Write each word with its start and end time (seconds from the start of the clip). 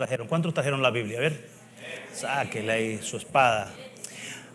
trajeron? 0.00 0.26
¿Cuántos 0.28 0.54
trajeron 0.54 0.80
la 0.80 0.90
Biblia? 0.90 1.18
A 1.18 1.20
ver, 1.20 1.44
sáquela 2.14 2.72
ahí 2.72 2.98
su 3.02 3.18
espada. 3.18 3.70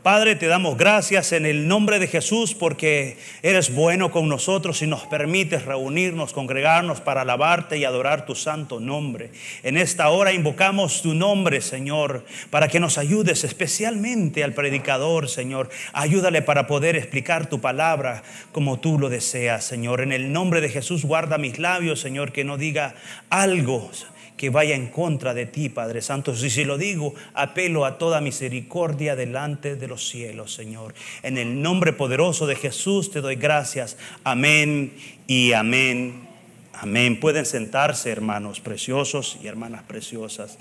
Padre, 0.01 0.35
te 0.35 0.45
damos 0.45 0.77
gracias 0.77 1.31
en 1.33 1.47
el 1.47 1.67
nombre 1.67 1.97
de 1.97 2.07
Jesús 2.07 2.53
porque 2.53 3.17
eres 3.41 3.73
bueno 3.73 4.11
con 4.11 4.27
nosotros 4.27 4.81
y 4.81 4.87
nos 4.87 5.05
permites 5.05 5.65
reunirnos, 5.65 6.31
congregarnos 6.31 7.01
para 7.01 7.21
alabarte 7.21 7.77
y 7.77 7.85
adorar 7.85 8.25
tu 8.25 8.35
santo 8.35 8.79
nombre. 8.79 9.31
En 9.63 9.77
esta 9.77 10.09
hora 10.09 10.31
invocamos 10.31 11.01
tu 11.01 11.15
nombre, 11.15 11.59
Señor, 11.61 12.23
para 12.51 12.67
que 12.67 12.79
nos 12.79 12.99
ayudes 12.99 13.43
especialmente 13.43 14.43
al 14.43 14.53
predicador, 14.53 15.27
Señor. 15.27 15.69
Ayúdale 15.93 16.43
para 16.43 16.67
poder 16.67 16.95
explicar 16.95 17.49
tu 17.49 17.59
palabra 17.59 18.21
como 18.51 18.79
tú 18.79 18.99
lo 18.99 19.09
deseas, 19.09 19.63
Señor. 19.65 20.01
En 20.01 20.11
el 20.11 20.31
nombre 20.31 20.61
de 20.61 20.69
Jesús 20.69 21.03
guarda 21.03 21.39
mis 21.39 21.57
labios, 21.57 21.99
Señor, 21.99 22.31
que 22.31 22.43
no 22.43 22.57
diga 22.57 22.93
algo 23.29 23.91
que 24.37 24.49
vaya 24.49 24.75
en 24.75 24.87
contra 24.87 25.33
de 25.33 25.45
ti, 25.45 25.69
Padre 25.69 26.01
Santo. 26.01 26.33
Y 26.33 26.49
si 26.49 26.65
lo 26.65 26.77
digo, 26.77 27.13
apelo 27.33 27.85
a 27.85 27.97
toda 27.97 28.21
misericordia 28.21 29.15
delante 29.15 29.75
de 29.75 29.87
los 29.87 30.07
cielos, 30.07 30.53
Señor. 30.53 30.93
En 31.23 31.37
el 31.37 31.61
nombre 31.61 31.93
poderoso 31.93 32.45
de 32.45 32.55
Jesús 32.55 33.11
te 33.11 33.21
doy 33.21 33.35
gracias. 33.35 33.97
Amén 34.23 34.93
y 35.27 35.53
amén. 35.53 36.27
Amén. 36.73 37.19
Pueden 37.19 37.45
sentarse, 37.45 38.11
hermanos 38.11 38.59
preciosos 38.59 39.37
y 39.41 39.47
hermanas 39.47 39.83
preciosas. 39.83 40.57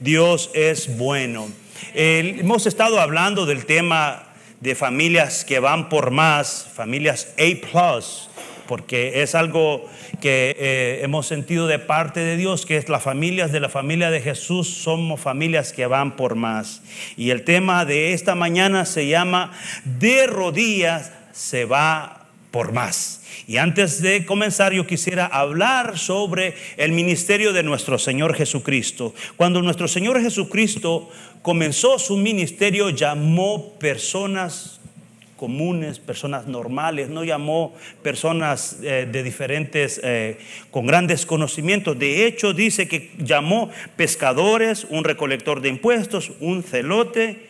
Dios 0.00 0.50
es 0.54 0.98
bueno. 0.98 1.48
hemos 1.94 2.66
estado 2.66 3.00
hablando 3.00 3.46
del 3.46 3.64
tema 3.64 4.28
de 4.60 4.74
familias 4.74 5.44
que 5.44 5.60
van 5.60 5.88
por 5.88 6.10
más, 6.10 6.68
familias 6.74 7.34
A 7.38 7.66
porque 8.66 9.22
es 9.22 9.34
algo 9.34 9.88
que 10.20 10.56
eh, 10.58 11.00
hemos 11.02 11.26
sentido 11.26 11.66
de 11.66 11.78
parte 11.78 12.20
de 12.20 12.36
Dios, 12.36 12.66
que 12.66 12.76
es 12.76 12.88
las 12.88 13.02
familias 13.02 13.52
de 13.52 13.60
la 13.60 13.68
familia 13.68 14.10
de 14.10 14.20
Jesús, 14.20 14.68
somos 14.68 15.20
familias 15.20 15.72
que 15.72 15.86
van 15.86 16.16
por 16.16 16.34
más. 16.34 16.82
Y 17.16 17.30
el 17.30 17.44
tema 17.44 17.84
de 17.84 18.12
esta 18.12 18.34
mañana 18.34 18.84
se 18.84 19.06
llama 19.08 19.52
De 19.84 20.26
rodillas 20.26 21.12
se 21.32 21.64
va 21.64 22.26
por 22.50 22.72
más. 22.72 23.22
Y 23.46 23.56
antes 23.56 24.00
de 24.00 24.24
comenzar, 24.24 24.72
yo 24.72 24.86
quisiera 24.86 25.26
hablar 25.26 25.98
sobre 25.98 26.54
el 26.76 26.92
ministerio 26.92 27.52
de 27.52 27.64
nuestro 27.64 27.98
Señor 27.98 28.34
Jesucristo. 28.34 29.12
Cuando 29.36 29.60
nuestro 29.60 29.88
Señor 29.88 30.22
Jesucristo 30.22 31.10
comenzó 31.42 31.98
su 31.98 32.16
ministerio, 32.16 32.90
llamó 32.90 33.74
personas 33.80 34.73
comunes, 35.44 35.98
personas 35.98 36.46
normales, 36.46 37.10
no 37.10 37.22
llamó 37.22 37.74
personas 38.02 38.78
eh, 38.82 39.06
de 39.12 39.22
diferentes, 39.22 40.00
eh, 40.02 40.38
con 40.70 40.86
grandes 40.86 41.26
conocimientos. 41.26 41.98
De 41.98 42.24
hecho, 42.24 42.54
dice 42.54 42.88
que 42.88 43.10
llamó 43.18 43.68
pescadores, 43.94 44.86
un 44.88 45.04
recolector 45.04 45.60
de 45.60 45.68
impuestos, 45.68 46.32
un 46.40 46.62
celote, 46.62 47.46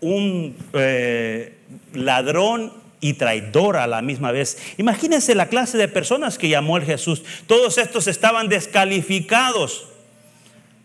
un 0.00 0.56
eh, 0.72 1.54
ladrón 1.94 2.72
y 3.00 3.12
traidor 3.12 3.76
a 3.76 3.86
la 3.86 4.02
misma 4.02 4.32
vez. 4.32 4.58
Imagínense 4.76 5.36
la 5.36 5.46
clase 5.46 5.78
de 5.78 5.86
personas 5.86 6.36
que 6.36 6.48
llamó 6.48 6.78
el 6.78 6.84
Jesús. 6.84 7.22
Todos 7.46 7.78
estos 7.78 8.08
estaban 8.08 8.48
descalificados 8.48 9.86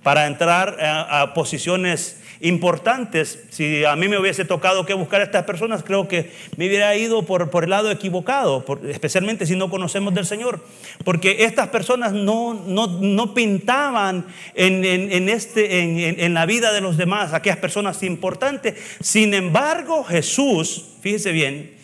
para 0.04 0.28
entrar 0.28 0.78
a 0.80 1.34
posiciones 1.34 2.18
importantes. 2.42 3.44
Si 3.50 3.86
a 3.86 3.96
mí 3.96 4.08
me 4.08 4.18
hubiese 4.18 4.46
tocado 4.46 4.86
que 4.86 4.94
buscar 4.94 5.22
a 5.22 5.24
estas 5.24 5.44
personas, 5.44 5.84
creo 5.84 6.08
que 6.08 6.32
me 6.58 6.68
hubiera 6.68 6.96
ido 6.96 7.24
por, 7.24 7.50
por 7.50 7.64
el 7.64 7.70
lado 7.70 7.92
equivocado, 7.92 8.66
especialmente 8.88 9.46
si 9.46 9.56
no 9.56 9.70
conocemos 9.70 10.14
del 10.14 10.26
Señor. 10.26 10.64
Porque 11.04 11.44
estas 11.46 11.70
personas 11.70 12.14
no, 12.14 12.54
no, 12.54 13.34
pintaban 13.34 14.26
en, 14.54 15.30
este, 15.30 16.24
en, 16.24 16.34
la 16.34 16.46
vida 16.46 16.74
de 16.74 16.82
los 16.82 16.98
demás, 16.98 17.34
aquellas 17.34 17.58
personas 17.58 18.02
importantes. 18.04 18.76
Sin 19.02 19.34
embargo, 19.34 20.04
Jesús, 20.04 20.86
fíjese 21.02 21.32
bien, 21.32 21.76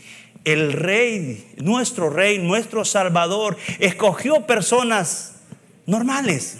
el 0.43 0.73
rey, 0.73 1.45
nuestro 1.57 2.09
rey, 2.09 2.39
nuestro 2.39 2.83
salvador, 2.85 3.57
escogió 3.79 4.45
personas 4.45 5.41
normales. 5.85 6.59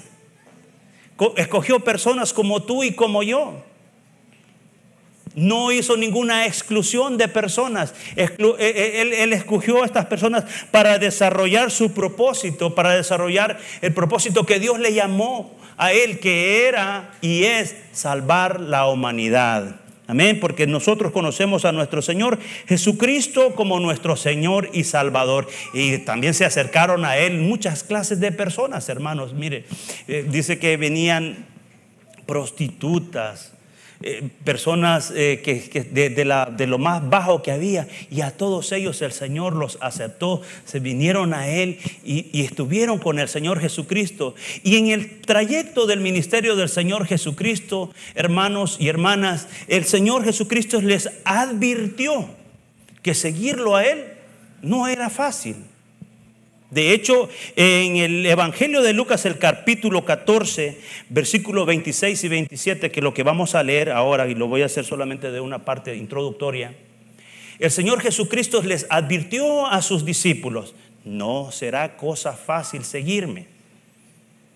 Escogió 1.38 1.79
personas 1.79 2.34
como 2.34 2.63
tú 2.63 2.84
y 2.84 2.94
como 2.94 3.23
yo. 3.23 3.63
No 5.36 5.72
hizo 5.72 5.96
ninguna 5.97 6.46
exclusión 6.46 7.18
de 7.18 7.28
personas. 7.28 7.94
Eh, 8.16 8.30
eh, 8.59 9.16
él, 9.19 9.34
escogió 9.34 9.84
a 9.84 9.86
estas 9.86 10.06
personas 10.06 10.46
para 10.72 10.97
desarrollar 10.97 11.72
su 11.72 11.94
propósito, 11.94 12.75
para 12.75 12.96
desarrollar 12.96 13.59
el 13.81 13.94
propósito 13.94 14.46
que 14.46 14.59
Dios 14.59 14.80
le 14.80 14.94
llamó 14.94 15.58
a 15.78 15.94
él, 15.94 16.20
que 16.20 16.68
era 16.68 17.12
y 17.22 17.44
es 17.44 17.75
salvar 17.94 18.59
la 18.59 18.88
humanidad. 18.88 19.81
Amén, 20.12 20.41
porque 20.41 20.68
nosotros 20.68 21.14
conocemos 21.14 21.64
a 21.64 21.72
nuestro 21.72 22.02
Señor 22.02 22.38
Jesucristo 22.68 23.56
como 23.56 23.80
nuestro 23.80 24.18
Señor 24.18 24.70
y 24.74 24.84
Salvador. 24.84 25.47
Y 25.74 26.00
también 26.00 26.34
se 26.34 26.44
acercaron 26.44 27.06
a 27.06 27.16
Él 27.16 27.38
muchas 27.38 27.86
clases 27.86 28.20
de 28.20 28.34
personas, 28.34 28.90
hermanos. 28.90 29.34
Mire, 29.34 29.64
eh, 30.09 30.25
dice 30.30 30.59
que 30.59 30.75
venían 30.75 31.46
prostitutas, 32.25 33.53
eh, 34.03 34.29
personas 34.44 35.12
eh, 35.16 35.41
que, 35.44 35.84
de, 35.84 36.67
lo 36.67 36.78
más 36.78 37.09
bajo 37.09 37.41
que 37.41 37.51
había, 37.51 37.88
y 38.09 38.22
a 38.22 38.31
todos 38.31 38.72
ellos 38.72 39.01
el 39.01 39.12
Señor 39.12 39.56
los 39.56 39.78
aceptó, 39.81 40.41
se 40.66 40.79
vinieron 40.79 41.34
a 41.34 41.47
Él 41.47 41.79
y 42.03 42.41
estuvieron 42.41 43.00
con 43.00 43.19
el 43.19 43.28
Señor 43.28 43.59
Jesucristo. 43.59 44.35
Y 44.63 44.78
en 44.78 44.88
el 44.88 45.22
trayecto 45.22 45.85
del 45.85 46.00
ministerio 46.00 46.56
del 46.56 46.69
Señor 46.69 47.06
Jesucristo, 47.06 47.91
hermanos 48.16 48.78
y 48.79 48.88
hermanas, 48.88 49.47
el 49.67 49.85
Señor 49.85 50.23
Jesucristo 50.23 50.81
les 50.81 51.09
advirtió 51.25 52.29
que 53.01 53.13
seguirlo 53.13 53.75
a 53.75 53.85
Él 53.85 54.06
no 54.61 54.88
era 54.88 55.09
fácil. 55.09 55.56
De 56.72 56.94
hecho, 56.94 57.30
en 57.58 57.98
el 57.98 58.26
Evangelio 58.26 58.82
de 58.82 58.94
Lucas, 58.94 59.26
el 59.26 59.38
capítulo 59.38 60.06
14, 60.06 60.80
versículos 61.09 61.66
26 61.66 62.24
y 62.24 62.28
27, 62.30 62.92
que 62.92 63.02
es 63.02 63.04
lo 63.04 63.14
que 63.14 63.24
vamos 63.24 63.56
a 63.56 63.64
leer 63.64 63.92
ahora, 63.92 64.30
y 64.30 64.36
lo 64.36 64.48
voy 64.48 64.62
a 64.62 64.68
hacer 64.68 64.86
solamente 64.86 65.32
de 65.32 65.42
una 65.42 65.66
parte 65.66 65.94
introductoria, 65.98 66.74
el 67.59 67.72
Señor 67.72 68.00
Jesucristo 68.00 68.64
les 68.64 68.88
advirtió 68.90 69.68
a 69.68 69.82
sus 69.82 70.06
discípulos, 70.06 70.74
no 71.04 71.52
será 71.52 71.98
cosa 71.98 72.32
fácil 72.32 72.86
seguirme. 72.86 73.48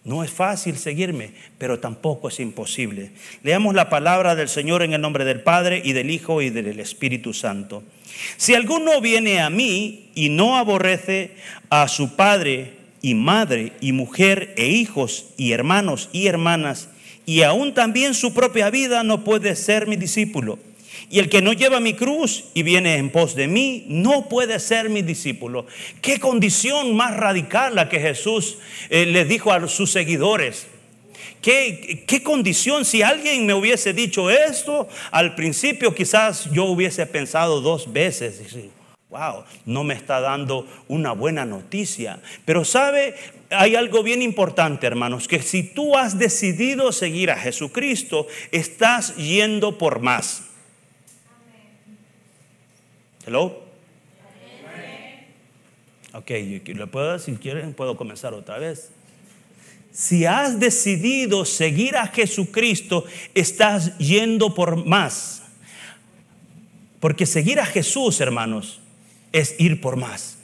No 0.06 0.24
es 0.24 0.30
fácil 0.30 0.78
seguirme, 0.78 1.32
pero 1.58 1.80
tampoco 1.80 2.28
es 2.28 2.40
imposible. 2.40 3.10
Leamos 3.42 3.74
la 3.74 3.90
palabra 3.90 4.36
del 4.36 4.50
Señor 4.50 4.84
en 4.84 4.94
el 4.94 5.02
nombre 5.02 5.26
del 5.26 5.42
Padre 5.42 5.82
y 5.84 5.94
del 5.94 6.12
Hijo 6.12 6.44
y 6.44 6.52
del 6.52 6.80
Espíritu 6.80 7.34
Santo. 7.34 7.82
Si 8.38 8.54
alguno 8.54 9.02
viene 9.02 9.42
a 9.42 9.50
mí 9.50 10.12
y 10.14 10.30
no 10.30 10.58
aborrece 10.58 11.32
a 11.72 11.88
su 11.88 12.16
padre 12.16 12.74
y 13.02 13.16
madre 13.16 13.74
y 13.82 13.94
mujer 13.94 14.54
e 14.58 14.68
hijos 14.68 15.26
y 15.38 15.54
hermanos 15.54 16.10
y 16.14 16.28
hermanas, 16.28 16.88
y 17.26 17.42
aún 17.42 17.74
también 17.74 18.14
su 18.14 18.32
propia 18.32 18.70
vida, 18.70 19.02
no 19.02 19.24
puede 19.24 19.56
ser 19.56 19.88
mi 19.88 19.96
discípulo. 19.96 20.60
Y 21.10 21.20
el 21.20 21.30
que 21.30 21.42
no 21.42 21.54
lleva 21.54 21.80
mi 21.80 21.94
cruz 21.94 22.46
y 22.54 22.64
viene 22.64 22.96
en 22.96 23.12
pos 23.12 23.36
de 23.36 23.48
mí, 23.48 23.86
no 23.88 24.28
puede 24.28 24.60
ser 24.60 24.90
mi 24.90 25.02
discípulo. 25.02 25.66
Qué 26.02 26.20
condición 26.20 26.96
más 26.96 27.16
radical 27.16 27.76
la 27.76 27.90
que 27.90 28.00
Jesús 28.00 28.58
eh, 28.90 29.06
le 29.06 29.26
dijo 29.26 29.52
a 29.52 29.68
sus 29.68 29.92
seguidores. 29.92 30.68
¿Qué, 31.42 32.22
condición? 32.24 32.86
Si 32.86 33.04
alguien 33.04 33.46
me 33.46 33.54
hubiese 33.54 33.94
dicho 33.94 34.32
esto, 34.32 34.88
al 35.12 35.36
principio 35.36 35.94
quizás 35.94 36.50
yo 36.52 36.66
hubiese 36.66 37.06
pensado 37.06 37.62
dos 37.62 37.94
veces. 37.94 38.42
Wow, 39.10 39.44
no 39.66 39.84
me 39.84 39.94
está 39.94 40.20
dando 40.20 40.68
una 40.88 41.12
buena 41.12 41.46
noticia. 41.46 42.20
Pero 42.46 42.66
sabe, 42.66 43.14
hay 43.52 43.76
algo 43.76 44.02
bien 44.02 44.24
importante, 44.24 44.88
hermanos, 44.88 45.28
que 45.28 45.44
si 45.44 45.62
tú 45.62 45.96
has 45.96 46.18
decidido 46.18 46.92
seguir 46.92 47.30
a 47.30 47.38
Jesucristo, 47.38 48.28
estás 48.52 49.16
yendo 49.16 49.78
por 49.78 50.00
más. 50.00 50.45
Hello. 53.26 53.64
Ok, 56.14 56.30
lo 56.68 56.92
puedo, 56.92 57.18
si 57.18 57.34
quieren, 57.38 57.74
puedo 57.74 57.98
comenzar 57.98 58.36
otra 58.36 58.60
vez. 58.60 58.92
Si 59.92 60.26
has 60.26 60.60
decidido 60.60 61.44
seguir 61.44 61.98
a 61.98 62.06
Jesucristo, 62.08 63.04
estás 63.34 63.98
yendo 63.98 64.54
por 64.54 64.86
más. 64.86 65.42
Porque 67.00 67.26
seguir 67.26 67.60
a 67.60 67.66
Jesús, 67.66 68.22
hermanos, 68.22 68.80
es 69.32 69.56
ir 69.60 69.82
por 69.82 69.96
más. 69.96 70.38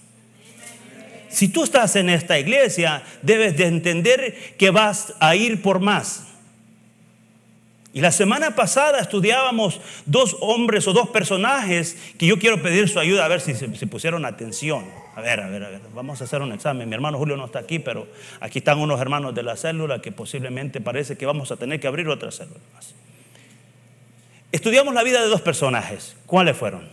Si 1.30 1.50
tú 1.50 1.64
estás 1.64 1.96
en 1.96 2.10
esta 2.10 2.40
iglesia, 2.40 3.04
debes 3.22 3.58
de 3.58 3.68
entender 3.68 4.56
que 4.58 4.72
vas 4.72 5.14
a 5.20 5.36
ir 5.36 5.62
por 5.62 5.80
más. 5.82 6.31
Y 7.94 8.00
la 8.00 8.12
semana 8.12 8.56
pasada 8.56 9.00
estudiábamos 9.00 9.82
dos 10.06 10.38
hombres 10.40 10.88
o 10.88 10.94
dos 10.94 11.10
personajes 11.10 11.98
que 12.18 12.26
yo 12.26 12.40
quiero 12.40 12.62
pedir 12.62 12.88
su 12.88 13.00
ayuda 13.00 13.26
a 13.26 13.28
ver 13.28 13.42
si 13.42 13.54
se 13.54 13.88
pusieron 13.88 14.26
atención. 14.26 14.86
A 15.14 15.20
ver, 15.20 15.42
a 15.42 15.50
ver, 15.50 15.64
a 15.64 15.70
ver, 15.70 15.82
vamos 15.94 16.22
a 16.22 16.24
hacer 16.24 16.42
un 16.42 16.54
examen. 16.54 16.88
Mi 16.88 16.96
hermano 16.96 17.18
Julio 17.18 17.36
no 17.36 17.46
está 17.46 17.60
aquí, 17.60 17.80
pero 17.80 18.08
aquí 18.40 18.60
están 18.60 18.80
unos 18.80 19.02
hermanos 19.02 19.36
de 19.36 19.44
la 19.44 19.58
célula 19.58 20.02
que 20.02 20.14
posiblemente 20.14 20.80
parece 20.80 21.18
que 21.18 21.26
vamos 21.26 21.52
a 21.52 21.58
tener 21.58 21.82
que 21.82 21.88
abrir 21.88 22.08
otra 22.08 22.32
célula 22.32 22.62
más. 22.74 22.96
Estudiamos 24.54 24.94
la 24.94 25.04
vida 25.04 25.22
de 25.22 25.28
dos 25.28 25.42
personajes. 25.42 26.16
¿Cuáles 26.26 26.56
fueron? 26.56 26.88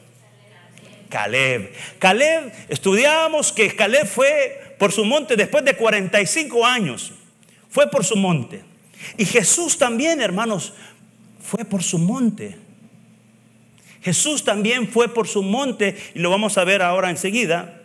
Caleb. 1.08 1.72
Caleb, 2.00 2.52
estudiamos 2.68 3.52
que 3.52 3.74
Caleb 3.74 4.06
fue 4.06 4.74
por 4.78 4.92
su 4.92 5.04
monte 5.04 5.36
después 5.36 5.64
de 5.64 5.74
45 5.74 6.66
años. 6.66 7.12
Fue 7.70 7.88
por 7.88 8.04
su 8.04 8.16
monte. 8.16 8.64
Y 9.16 9.24
Jesús 9.24 9.78
también, 9.78 10.20
hermanos, 10.20 10.74
fue 11.40 11.64
por 11.64 11.82
su 11.82 11.98
monte. 11.98 12.56
Jesús 14.02 14.44
también 14.44 14.88
fue 14.88 15.08
por 15.08 15.26
su 15.26 15.42
monte, 15.42 15.96
y 16.14 16.20
lo 16.20 16.30
vamos 16.30 16.58
a 16.58 16.64
ver 16.64 16.82
ahora 16.82 17.10
enseguida. 17.10 17.82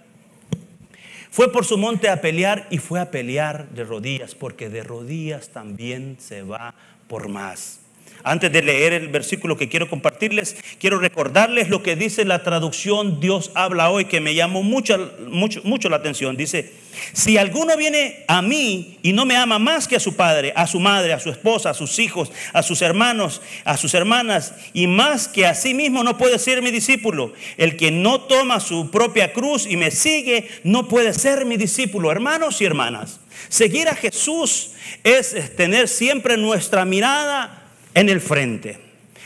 Fue 1.32 1.52
por 1.52 1.66
su 1.66 1.78
monte 1.78 2.10
a 2.10 2.22
pelear 2.22 2.68
y 2.70 2.78
fue 2.78 3.00
a 3.00 3.10
pelear 3.10 3.70
de 3.70 3.84
rodillas, 3.84 4.36
porque 4.36 4.70
de 4.70 4.84
rodillas 4.84 5.50
también 5.50 6.18
se 6.20 6.44
va 6.44 6.76
por 7.08 7.30
más. 7.30 7.83
Antes 8.24 8.54
de 8.54 8.64
leer 8.64 8.94
el 8.94 9.10
versículo 9.10 9.58
que 9.58 9.68
quiero 9.68 9.90
compartirles, 9.90 10.56
quiero 10.80 10.98
recordarles 10.98 11.70
lo 11.70 11.84
que 11.84 11.98
dice 11.98 12.24
la 12.24 12.42
traducción 12.42 13.20
Dios 13.20 13.52
habla 13.54 13.90
hoy, 13.90 14.06
que 14.06 14.22
me 14.22 14.34
llamó 14.34 14.64
mucho, 14.64 15.14
mucho, 15.28 15.60
mucho 15.66 15.90
la 15.90 15.98
atención. 15.98 16.38
Dice, 16.38 16.72
si 17.12 17.38
alguno 17.38 17.76
viene 17.76 18.24
a 18.30 18.42
mí 18.42 18.98
y 19.02 19.12
no 19.12 19.26
me 19.26 19.36
ama 19.36 19.60
más 19.60 19.90
que 19.90 19.98
a 19.98 20.00
su 20.00 20.16
padre, 20.16 20.54
a 20.56 20.68
su 20.68 20.80
madre, 20.80 21.12
a 21.12 21.20
su 21.20 21.32
esposa, 21.32 21.72
a 21.72 21.74
sus 21.74 22.00
hijos, 22.00 22.32
a 22.54 22.64
sus 22.64 22.82
hermanos, 22.82 23.42
a 23.66 23.76
sus 23.76 23.94
hermanas, 23.94 24.54
y 24.74 24.88
más 24.88 25.28
que 25.28 25.46
a 25.46 25.54
sí 25.54 25.74
mismo 25.74 26.02
no 26.04 26.18
puede 26.18 26.40
ser 26.40 26.62
mi 26.62 26.72
discípulo. 26.72 27.34
El 27.58 27.76
que 27.76 27.92
no 27.92 28.22
toma 28.22 28.62
su 28.62 28.90
propia 28.90 29.34
cruz 29.34 29.66
y 29.68 29.76
me 29.76 29.92
sigue 29.92 30.48
no 30.64 30.88
puede 30.88 31.14
ser 31.14 31.44
mi 31.44 31.58
discípulo. 31.58 32.10
Hermanos 32.10 32.62
y 32.62 32.66
hermanas, 32.66 33.20
seguir 33.50 33.90
a 33.90 33.96
Jesús 33.96 34.72
es 35.04 35.56
tener 35.58 35.90
siempre 35.90 36.38
nuestra 36.38 36.86
mirada 36.86 37.63
en 37.94 38.10
el 38.10 38.22
frente. 38.22 38.80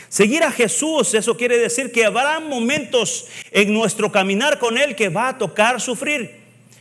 Seguir 0.08 0.42
a 0.42 0.50
Jesús, 0.50 1.12
eso 1.14 1.36
quiere 1.36 1.58
decir 1.58 1.92
que 1.92 2.06
habrá 2.06 2.40
momentos 2.40 3.26
en 3.50 3.74
nuestro 3.74 4.10
caminar 4.10 4.58
con 4.58 4.78
Él 4.78 4.96
que 4.96 5.10
va 5.10 5.28
a 5.28 5.38
tocar 5.38 5.80
sufrir. 5.80 6.38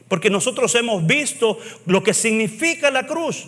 Porque 0.07 0.29
nosotros 0.29 0.73
hemos 0.75 1.05
visto 1.05 1.59
lo 1.85 2.01
que 2.01 2.13
significa 2.13 2.89
la 2.89 3.05
cruz. 3.05 3.47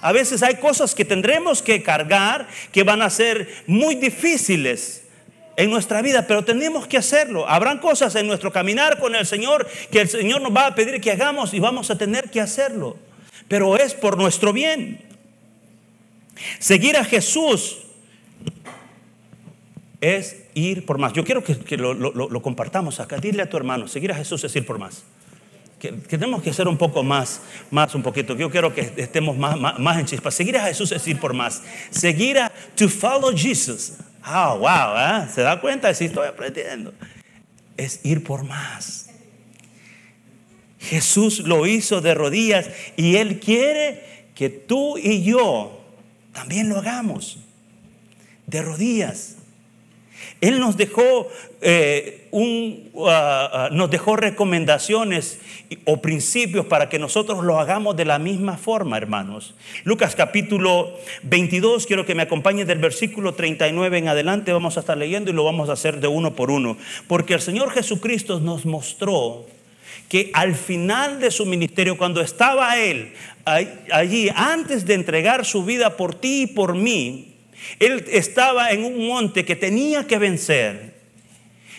A 0.00 0.12
veces 0.12 0.42
hay 0.42 0.56
cosas 0.56 0.94
que 0.94 1.04
tendremos 1.04 1.62
que 1.62 1.82
cargar 1.82 2.48
que 2.72 2.82
van 2.82 3.00
a 3.00 3.10
ser 3.10 3.48
muy 3.66 3.94
difíciles 3.94 5.04
en 5.56 5.70
nuestra 5.70 6.02
vida, 6.02 6.26
pero 6.26 6.44
tenemos 6.44 6.86
que 6.86 6.98
hacerlo. 6.98 7.48
Habrán 7.48 7.78
cosas 7.78 8.14
en 8.16 8.26
nuestro 8.26 8.52
caminar 8.52 8.98
con 8.98 9.14
el 9.14 9.24
Señor 9.24 9.66
que 9.90 10.00
el 10.00 10.08
Señor 10.08 10.42
nos 10.42 10.54
va 10.54 10.66
a 10.66 10.74
pedir 10.74 11.00
que 11.00 11.12
hagamos 11.12 11.54
y 11.54 11.60
vamos 11.60 11.90
a 11.90 11.96
tener 11.96 12.28
que 12.30 12.40
hacerlo. 12.40 12.98
Pero 13.48 13.76
es 13.76 13.94
por 13.94 14.18
nuestro 14.18 14.52
bien. 14.52 15.00
Seguir 16.58 16.96
a 16.96 17.04
Jesús 17.04 17.78
es 20.00 20.44
ir 20.54 20.86
por 20.86 20.98
más. 20.98 21.12
Yo 21.12 21.24
quiero 21.24 21.42
que, 21.42 21.76
lo, 21.76 22.42
compartamos 22.42 23.00
acá. 23.00 23.18
Dile 23.18 23.42
a 23.42 23.50
tu 23.50 23.56
hermano, 23.56 23.88
seguir 23.88 24.12
a 24.12 24.14
Jesús 24.14 24.44
es 24.44 24.54
ir 24.56 24.66
por 24.66 24.78
más. 24.78 25.04
Que, 25.78 25.92
tenemos 25.92 26.42
que 26.42 26.52
ser 26.52 26.68
un 26.68 26.76
poco 26.76 27.02
más, 27.02 27.40
más 27.70 27.94
un 27.94 28.02
poquito. 28.02 28.36
Yo 28.36 28.50
quiero 28.50 28.74
que 28.74 28.92
estemos 28.96 29.36
más, 29.36 29.58
más, 29.58 29.98
en 29.98 30.06
chispa. 30.06 30.30
Seguir 30.30 30.56
a 30.56 30.64
Jesús 30.64 30.92
es 30.92 31.06
ir 31.06 31.18
por 31.18 31.34
más. 31.34 31.62
Seguir 31.90 32.38
a, 32.38 32.52
to 32.76 32.88
follow 32.88 33.32
Jesus. 33.36 33.94
Oh, 34.26 34.58
wow, 34.58 34.96
¿eh? 34.96 35.28
¿se 35.32 35.42
da 35.42 35.60
cuenta? 35.60 35.92
Si 35.94 36.06
estoy 36.06 36.26
aprendiendo. 36.26 36.92
Es 37.76 38.00
ir 38.04 38.24
por 38.24 38.44
más. 38.44 39.10
Jesús 40.78 41.40
lo 41.40 41.66
hizo 41.66 42.00
de 42.00 42.14
rodillas 42.14 42.70
y 42.96 43.16
Él 43.16 43.40
quiere 43.40 44.30
que 44.34 44.48
tú 44.48 44.98
y 44.98 45.22
yo 45.22 45.75
también 46.36 46.68
lo 46.68 46.76
hagamos 46.76 47.38
de 48.46 48.60
rodillas. 48.60 49.38
Él 50.42 50.60
nos 50.60 50.76
dejó, 50.76 51.28
eh, 51.62 52.28
un, 52.30 52.90
uh, 52.92 53.04
uh, 53.04 53.74
nos 53.74 53.90
dejó 53.90 54.16
recomendaciones 54.16 55.40
o 55.86 56.02
principios 56.02 56.66
para 56.66 56.90
que 56.90 56.98
nosotros 56.98 57.42
lo 57.42 57.58
hagamos 57.58 57.96
de 57.96 58.04
la 58.04 58.18
misma 58.18 58.58
forma, 58.58 58.98
hermanos. 58.98 59.54
Lucas 59.84 60.14
capítulo 60.14 60.94
22, 61.22 61.86
quiero 61.86 62.04
que 62.04 62.14
me 62.14 62.22
acompañe 62.22 62.66
del 62.66 62.78
versículo 62.80 63.32
39 63.34 63.96
en 63.96 64.08
adelante, 64.08 64.52
vamos 64.52 64.76
a 64.76 64.80
estar 64.80 64.98
leyendo 64.98 65.30
y 65.30 65.34
lo 65.34 65.44
vamos 65.44 65.70
a 65.70 65.72
hacer 65.72 66.00
de 66.00 66.08
uno 66.08 66.34
por 66.34 66.50
uno, 66.50 66.76
porque 67.08 67.32
el 67.32 67.40
Señor 67.40 67.70
Jesucristo 67.70 68.40
nos 68.40 68.66
mostró 68.66 69.46
que 70.08 70.30
al 70.34 70.54
final 70.54 71.20
de 71.20 71.30
su 71.30 71.46
ministerio, 71.46 71.96
cuando 71.98 72.20
estaba 72.20 72.78
Él 72.78 73.12
allí, 73.44 74.28
antes 74.34 74.84
de 74.86 74.94
entregar 74.94 75.44
su 75.44 75.64
vida 75.64 75.96
por 75.96 76.14
ti 76.14 76.42
y 76.42 76.46
por 76.46 76.74
mí, 76.74 77.34
Él 77.78 78.04
estaba 78.10 78.70
en 78.70 78.84
un 78.84 79.06
monte 79.06 79.44
que 79.44 79.56
tenía 79.56 80.06
que 80.06 80.18
vencer. 80.18 80.96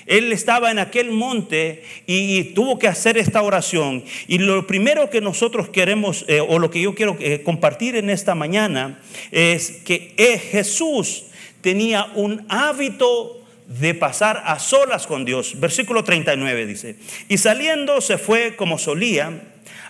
Él 0.08 0.32
estaba 0.32 0.72
en 0.72 0.80
aquel 0.80 1.12
monte 1.12 1.84
y, 2.08 2.46
tuvo 2.56 2.80
que 2.80 2.88
hacer 2.88 3.18
esta 3.18 3.42
oración. 3.42 4.04
Y 4.28 4.38
lo 4.38 4.66
primero 4.66 5.10
que 5.10 5.20
nosotros 5.20 5.68
queremos, 5.68 6.24
eh, 6.30 6.40
o 6.40 6.60
lo 6.60 6.72
que 6.72 6.82
yo 6.82 6.96
quiero 6.96 7.18
eh, 7.20 7.44
compartir 7.44 7.98
en 7.98 8.10
esta 8.10 8.34
mañana, 8.34 9.00
es 9.32 9.82
que 9.86 10.14
eh, 10.16 10.40
Jesús 10.40 11.26
tenía 11.60 12.06
un 12.16 12.46
hábito 12.48 13.46
de 13.68 13.94
pasar 13.94 14.44
a 14.46 14.60
solas 14.60 15.08
con 15.08 15.26
Dios. 15.26 15.60
Versículo 15.60 16.04
39 16.04 16.66
dice, 16.66 16.96
y 17.28 17.38
saliendo 17.38 18.02
se 18.02 18.18
fue 18.18 18.56
como 18.56 18.78
solía 18.78 19.42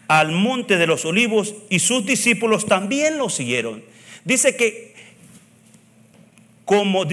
al 0.08 0.32
monte 0.32 0.78
de 0.78 0.88
los 0.88 1.06
olivos 1.06 1.56
y 1.70 1.80
sus 1.80 2.06
discípulos 2.06 2.66
también 2.66 3.18
lo 3.18 3.30
siguieron. 3.30 3.84
Dice 4.26 4.56
que 4.56 4.87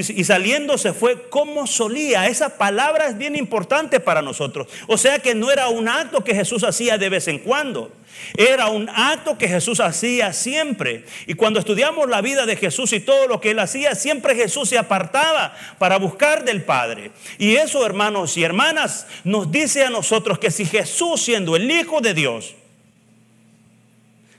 y 0.09 0.25
saliendo 0.25 0.79
se 0.79 0.93
fue 0.93 1.29
como 1.29 1.67
solía. 1.67 2.27
Esa 2.27 2.59
palabra 2.59 3.07
es 3.07 3.17
bien 3.17 3.37
importante 3.37 4.01
para 4.01 4.21
nosotros. 4.21 4.67
O 4.89 4.99
sea 4.99 5.21
que 5.21 5.35
no 5.35 5.51
era 5.51 5.69
un 5.69 5.89
acto 5.89 6.25
que 6.25 6.35
Jesús 6.35 6.65
hacía 6.65 6.99
de 6.99 7.09
vez 7.09 7.29
en 7.29 7.39
cuando. 7.39 7.93
Era 8.37 8.69
un 8.69 8.89
acto 8.89 9.39
que 9.39 9.49
Jesús 9.49 9.81
hacía 9.81 10.33
siempre. 10.33 11.05
Y 11.27 11.35
cuando 11.35 11.61
estudiamos 11.61 12.09
la 12.09 12.21
vida 12.21 12.47
de 12.47 12.57
Jesús 12.57 12.93
y 12.93 13.01
todo 13.01 13.29
lo 13.29 13.41
que 13.41 13.53
él 13.53 13.59
hacía, 13.59 13.95
siempre 13.95 14.35
Jesús 14.35 14.69
se 14.69 14.79
apartaba 14.79 15.55
para 15.79 15.99
buscar 15.99 16.45
del 16.45 16.63
Padre. 16.63 17.13
Y 17.39 17.57
eso, 17.57 17.87
hermanos 17.87 18.37
y 18.37 18.43
hermanas, 18.43 19.07
nos 19.23 19.53
dice 19.53 19.85
a 19.85 19.91
nosotros 19.91 20.39
que 20.39 20.51
si 20.51 20.65
Jesús, 20.65 21.23
siendo 21.23 21.55
el 21.55 21.71
Hijo 21.71 22.01
de 22.01 22.15
Dios, 22.15 22.55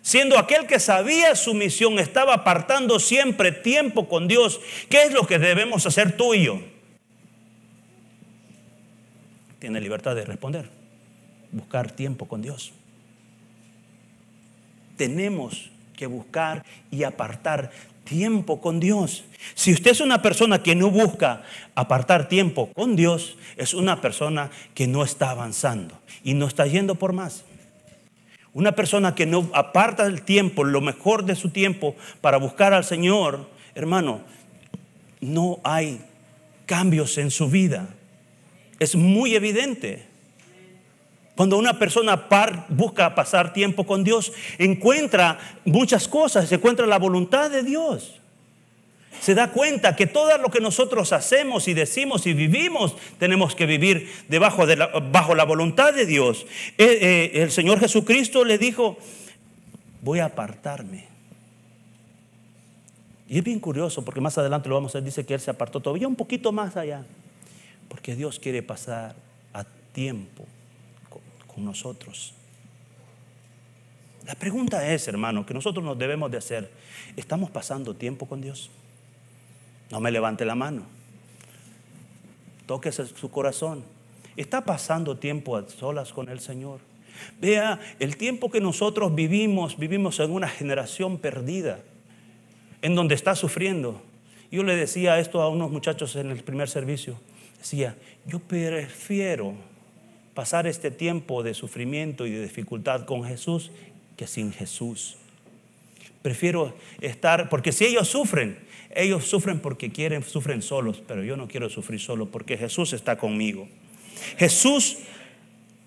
siendo 0.05 0.37
aquel 0.37 0.67
que 0.67 0.79
sabía 0.79 1.35
su 1.35 1.55
misión, 1.55 1.97
estaba 1.97 2.35
apartando 2.35 2.99
siempre 2.99 3.51
tiempo 3.51 4.07
con 4.07 4.27
Dios, 4.27 4.61
¿qué 4.87 5.01
es 5.01 5.11
lo 5.11 5.25
que 5.25 5.39
debemos 5.39 5.87
hacer 5.87 6.15
tú 6.15 6.35
y 6.35 6.45
yo? 6.45 6.61
Tiene 9.57 9.81
libertad 9.81 10.15
de 10.15 10.23
responder. 10.23 10.69
Buscar 11.51 11.89
tiempo 11.89 12.27
con 12.27 12.43
Dios. 12.43 12.71
Tenemos 14.95 15.71
que 15.97 16.05
buscar 16.05 16.63
y 16.91 17.01
apartar 17.01 17.71
tiempo 18.03 18.61
con 18.61 18.79
Dios. 18.79 19.25
Si 19.55 19.73
usted 19.73 19.89
es 19.89 20.01
una 20.01 20.21
persona 20.21 20.61
que 20.61 20.75
no 20.75 20.91
busca 20.91 21.41
apartar 21.73 22.29
tiempo 22.29 22.71
con 22.73 22.95
Dios, 22.95 23.37
es 23.57 23.73
una 23.73 24.01
persona 24.01 24.51
que 24.75 24.85
no 24.85 25.03
está 25.03 25.31
avanzando 25.31 25.99
y 26.23 26.35
no 26.35 26.45
está 26.45 26.67
yendo 26.67 26.93
por 26.93 27.11
más. 27.11 27.43
Una 28.55 28.71
persona 28.71 29.13
que 29.15 29.25
no 29.25 29.49
aparta 29.53 30.05
el 30.05 30.21
tiempo, 30.21 30.63
lo 30.63 30.79
mejor 30.79 31.25
de 31.25 31.35
su 31.35 31.49
tiempo 31.49 31.93
para 32.21 32.37
buscar 32.37 32.73
al 32.73 32.85
Señor, 32.85 33.49
hermano, 33.75 34.21
no 35.19 35.59
hay 35.65 35.99
cambios 36.65 37.17
en 37.17 37.31
su 37.31 37.49
vida. 37.49 37.89
Es 38.79 38.95
muy 38.95 39.35
evidente. 39.35 40.07
Cuando 41.35 41.57
una 41.57 41.77
persona 41.77 42.29
busca 42.69 43.13
pasar 43.13 43.51
tiempo 43.51 43.85
con 43.85 44.05
Dios, 44.05 44.31
encuentra 44.57 45.37
muchas 45.65 46.07
cosas, 46.07 46.49
encuentra 46.49 46.87
la 46.87 46.97
voluntad 46.97 47.51
de 47.51 47.61
Dios 47.61 48.21
se 49.19 49.35
da 49.35 49.51
cuenta 49.51 49.95
que 49.95 50.07
todo 50.07 50.37
lo 50.37 50.49
que 50.49 50.59
nosotros 50.59 51.13
hacemos 51.13 51.67
y 51.67 51.73
decimos 51.73 52.25
y 52.27 52.33
vivimos 52.33 52.95
tenemos 53.19 53.55
que 53.55 53.65
vivir 53.65 54.09
debajo 54.27 54.65
de 54.65 54.75
bajo 55.11 55.35
la 55.35 55.43
voluntad 55.43 55.93
de 55.93 56.05
Dios. 56.05 56.45
Eh, 56.77 56.99
eh, 57.01 57.41
el 57.41 57.51
Señor 57.51 57.79
Jesucristo 57.79 58.43
le 58.43 58.57
dijo, 58.57 58.97
voy 60.01 60.19
a 60.19 60.25
apartarme. 60.25 61.05
Y 63.27 63.39
es 63.39 63.43
bien 63.43 63.59
curioso 63.59 64.05
porque 64.05 64.21
más 64.21 64.37
adelante 64.37 64.69
lo 64.69 64.75
vamos 64.75 64.93
a 64.95 64.99
ver, 64.99 65.05
dice 65.05 65.25
que 65.25 65.33
Él 65.33 65.39
se 65.39 65.49
apartó 65.49 65.79
todavía 65.79 66.07
un 66.07 66.15
poquito 66.15 66.51
más 66.51 66.77
allá, 66.77 67.03
porque 67.89 68.15
Dios 68.15 68.39
quiere 68.39 68.61
pasar 68.61 69.15
a 69.53 69.65
tiempo 69.93 70.45
con 71.47 71.65
nosotros. 71.65 72.33
La 74.25 74.35
pregunta 74.35 74.91
es, 74.91 75.07
hermano, 75.07 75.45
que 75.45 75.53
nosotros 75.53 75.83
nos 75.83 75.97
debemos 75.97 76.31
de 76.31 76.37
hacer, 76.37 76.71
¿estamos 77.15 77.49
pasando 77.51 77.95
tiempo 77.95 78.27
con 78.27 78.41
Dios? 78.41 78.69
No 79.91 79.99
me 79.99 80.11
levante 80.11 80.45
la 80.45 80.55
mano. 80.55 80.83
Tóquese 82.65 83.05
su 83.05 83.29
corazón. 83.29 83.83
Está 84.35 84.65
pasando 84.65 85.17
tiempo 85.17 85.55
a 85.55 85.67
solas 85.69 86.11
con 86.11 86.29
el 86.29 86.39
Señor. 86.39 86.79
Vea, 87.39 87.79
el 87.99 88.17
tiempo 88.17 88.49
que 88.49 88.59
nosotros 88.59 89.15
vivimos, 89.15 89.77
vivimos 89.77 90.19
en 90.19 90.31
una 90.31 90.49
generación 90.49 91.17
perdida, 91.17 91.79
en 92.81 92.95
donde 92.95 93.15
está 93.15 93.35
sufriendo. 93.35 94.01
Yo 94.51 94.63
le 94.63 94.75
decía 94.75 95.19
esto 95.19 95.41
a 95.41 95.49
unos 95.49 95.71
muchachos 95.71 96.15
en 96.15 96.31
el 96.31 96.43
primer 96.43 96.69
servicio. 96.69 97.19
Decía, 97.57 97.95
yo 98.25 98.39
prefiero 98.39 99.53
pasar 100.33 100.67
este 100.67 100.91
tiempo 100.91 101.43
de 101.43 101.53
sufrimiento 101.53 102.25
y 102.25 102.31
de 102.31 102.43
dificultad 102.43 103.05
con 103.05 103.23
Jesús 103.23 103.71
que 104.17 104.27
sin 104.27 104.51
Jesús. 104.51 105.17
Prefiero 106.25 106.73
estar, 107.01 107.49
porque 107.49 107.71
si 107.71 107.85
ellos 107.85 108.07
sufren, 108.07 108.57
ellos 108.95 109.25
sufren 109.25 109.59
porque 109.59 109.91
quieren, 109.91 110.23
sufren 110.23 110.63
solos, 110.63 111.03
pero 111.07 111.23
yo 111.23 111.37
no 111.37 111.47
quiero 111.47 111.69
sufrir 111.69 111.99
solo 111.99 112.31
porque 112.31 112.57
Jesús 112.57 112.93
está 112.93 113.15
conmigo. 113.19 113.67
Jesús 114.35 114.97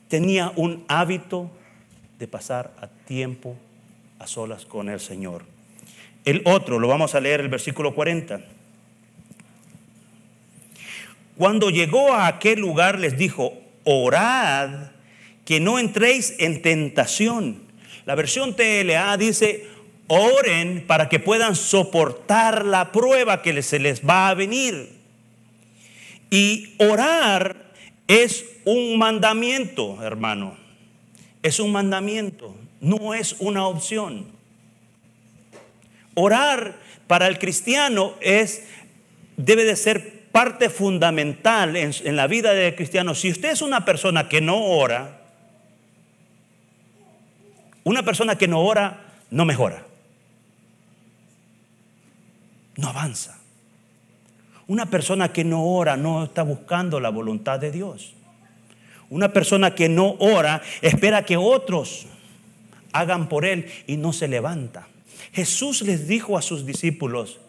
tenía 0.06 0.52
un 0.54 0.84
hábito 0.86 1.50
de 2.20 2.28
pasar 2.28 2.72
a 2.80 2.86
tiempo 2.86 3.56
a 4.20 4.28
solas 4.28 4.64
con 4.64 4.88
el 4.88 5.00
Señor. 5.00 5.42
El 6.24 6.42
otro, 6.44 6.78
lo 6.78 6.86
vamos 6.86 7.16
a 7.16 7.20
leer 7.20 7.40
el 7.40 7.48
versículo 7.48 7.92
40. 7.92 8.40
Cuando 11.36 11.70
llegó 11.70 12.14
a 12.14 12.28
aquel 12.28 12.60
lugar 12.60 13.00
les 13.00 13.18
dijo, 13.18 13.54
orad 13.82 14.92
que 15.44 15.58
no 15.58 15.80
entréis 15.80 16.36
en 16.38 16.62
tentación. 16.62 17.66
La 18.06 18.14
versión 18.14 18.54
TLA 18.54 19.16
dice, 19.16 19.77
oren 20.08 20.84
para 20.86 21.08
que 21.08 21.20
puedan 21.20 21.54
soportar 21.54 22.64
la 22.64 22.92
prueba 22.92 23.42
que 23.42 23.62
se 23.62 23.78
les 23.78 24.06
va 24.06 24.28
a 24.28 24.34
venir. 24.34 24.98
Y 26.30 26.74
orar 26.78 27.68
es 28.06 28.44
un 28.64 28.98
mandamiento, 28.98 30.02
hermano. 30.02 30.56
Es 31.42 31.60
un 31.60 31.72
mandamiento, 31.72 32.56
no 32.80 33.14
es 33.14 33.36
una 33.38 33.66
opción. 33.66 34.26
Orar 36.14 36.76
para 37.06 37.28
el 37.28 37.38
cristiano 37.38 38.14
es 38.20 38.64
debe 39.36 39.64
de 39.64 39.76
ser 39.76 40.24
parte 40.32 40.68
fundamental 40.68 41.76
en, 41.76 41.92
en 42.04 42.16
la 42.16 42.26
vida 42.26 42.52
del 42.52 42.74
cristiano. 42.74 43.14
Si 43.14 43.30
usted 43.30 43.50
es 43.50 43.62
una 43.62 43.84
persona 43.84 44.28
que 44.28 44.40
no 44.40 44.62
ora, 44.64 45.20
una 47.84 48.02
persona 48.02 48.36
que 48.36 48.48
no 48.48 48.60
ora 48.60 49.00
no 49.30 49.44
mejora, 49.44 49.87
no 52.78 52.88
avanza. 52.88 53.36
Una 54.68 54.86
persona 54.86 55.32
que 55.32 55.44
no 55.44 55.64
ora 55.64 55.96
no 55.96 56.24
está 56.24 56.44
buscando 56.44 57.00
la 57.00 57.08
voluntad 57.10 57.58
de 57.58 57.72
Dios. 57.72 58.14
Una 59.10 59.32
persona 59.32 59.74
que 59.74 59.88
no 59.88 60.14
ora 60.20 60.62
espera 60.80 61.24
que 61.24 61.36
otros 61.36 62.06
hagan 62.92 63.28
por 63.28 63.44
él 63.44 63.66
y 63.86 63.96
no 63.96 64.12
se 64.12 64.28
levanta. 64.28 64.86
Jesús 65.32 65.82
les 65.82 66.06
dijo 66.06 66.38
a 66.38 66.42
sus 66.42 66.64
discípulos, 66.64 67.40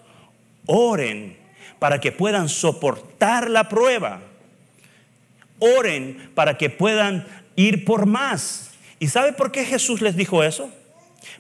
oren 0.66 1.38
para 1.78 2.00
que 2.00 2.12
puedan 2.12 2.50
soportar 2.50 3.52
la 3.52 3.70
prueba. 3.70 4.22
Oren 5.60 6.32
para 6.34 6.58
que 6.58 6.72
puedan 6.72 7.28
ir 7.56 7.86
por 7.86 8.08
más. 8.08 8.72
¿Y 8.98 9.10
sabe 9.10 9.34
por 9.34 9.52
qué 9.52 9.64
Jesús 9.64 10.02
les 10.02 10.16
dijo 10.16 10.44
eso? 10.44 10.72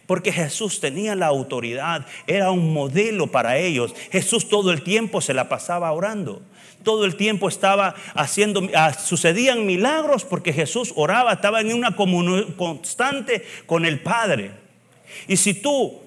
Porque 0.05 0.31
Jesús 0.31 0.79
tenía 0.79 1.15
la 1.15 1.27
autoridad, 1.27 2.05
era 2.27 2.51
un 2.51 2.74
modelo 2.74 3.27
para 3.27 3.57
ellos. 3.57 3.93
Jesús 4.12 4.50
todo 4.50 4.71
el 4.71 4.83
tiempo 4.83 5.21
se 5.21 5.33
la 5.33 5.50
pasaba 5.50 5.91
orando 5.91 6.41
todo 6.83 7.05
el 7.05 7.15
tiempo 7.15 7.50
estaba 7.50 7.95
haciendo, 8.13 8.67
ah, 8.74 8.93
sucedían 8.93 9.65
milagros 9.65 10.24
porque 10.24 10.53
Jesús 10.53 10.93
oraba, 10.95 11.33
estaba 11.33 11.62
en 11.62 11.74
una 11.74 11.95
comunión 11.95 12.53
constante 12.53 13.43
con 13.65 13.86
el 13.86 14.00
Padre. 14.00 14.51
Y 15.27 15.38
si 15.38 15.53
tú 15.53 16.00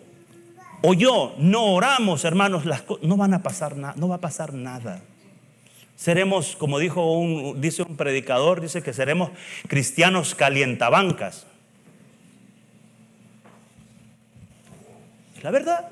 o 0.82 0.94
yo 0.94 1.34
no 1.38 1.74
oramos, 1.74 2.24
hermanos, 2.24 2.64
no 3.02 3.16
van 3.16 3.34
a 3.34 3.42
pasar 3.42 3.76
nada, 3.76 3.94
no 3.96 4.08
va 4.08 4.16
a 4.16 4.20
pasar 4.20 4.52
nada. 4.52 5.02
Seremos, 5.96 6.56
como 6.56 6.78
dijo 6.78 7.12
un, 7.12 7.60
dice 7.60 7.82
un 7.82 7.96
predicador, 7.96 8.60
dice 8.60 8.82
que 8.82 8.92
seremos 8.92 9.30
cristianos 9.68 10.34
calientabancas. 10.34 11.46
La 15.42 15.50
verdad. 15.50 15.88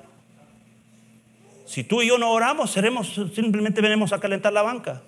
Si 1.66 1.85
tú 1.85 2.02
y 2.02 2.09
yo 2.09 2.19
no 2.19 2.30
oramos, 2.30 2.71
seremos, 2.71 3.14
simplemente 3.35 3.80
venimos 3.80 4.12
a 4.12 4.21
calentar 4.21 4.52
la 4.52 4.62
banca. 4.62 5.02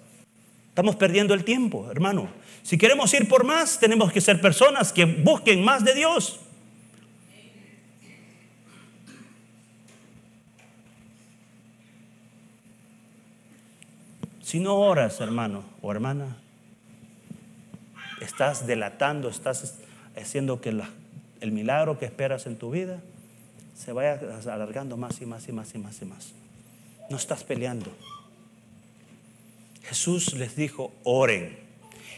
Estamos 0.69 0.97
perdiendo 0.97 1.35
el 1.35 1.45
tiempo, 1.45 1.91
hermano. 1.91 2.29
Si 2.63 2.79
queremos 2.79 3.13
ir 3.15 3.29
por 3.29 3.45
más, 3.45 3.79
tenemos 3.79 4.13
que 4.13 4.21
ser 4.21 4.41
personas 4.41 4.93
que 4.93 5.05
busquen 5.05 5.65
más 5.65 5.85
de 5.85 5.95
Dios. 5.95 6.41
Si 14.41 14.61
no 14.61 14.77
oras, 14.77 15.21
hermano 15.21 15.65
o 15.81 15.91
hermana, 15.91 16.37
estás 18.21 18.67
delatando, 18.67 19.29
estás 19.29 19.81
haciendo 20.17 20.61
que 20.61 20.77
el 21.41 21.53
milagro 21.53 21.99
que 21.99 22.05
esperas 22.05 22.47
en 22.47 22.57
tu 22.57 22.71
vida 22.71 23.01
se 23.83 23.93
vaya 23.93 24.21
alargando 24.47 24.97
más 24.97 25.21
y 25.21 25.27
más 25.27 25.49
y 25.49 25.53
más 25.53 25.75
y 25.75 25.79
más 25.79 26.03
y 26.03 26.05
más. 26.05 26.33
No 27.11 27.17
estás 27.17 27.43
peleando. 27.43 27.91
Jesús 29.83 30.35
les 30.35 30.55
dijo, 30.55 30.93
oren. 31.03 31.59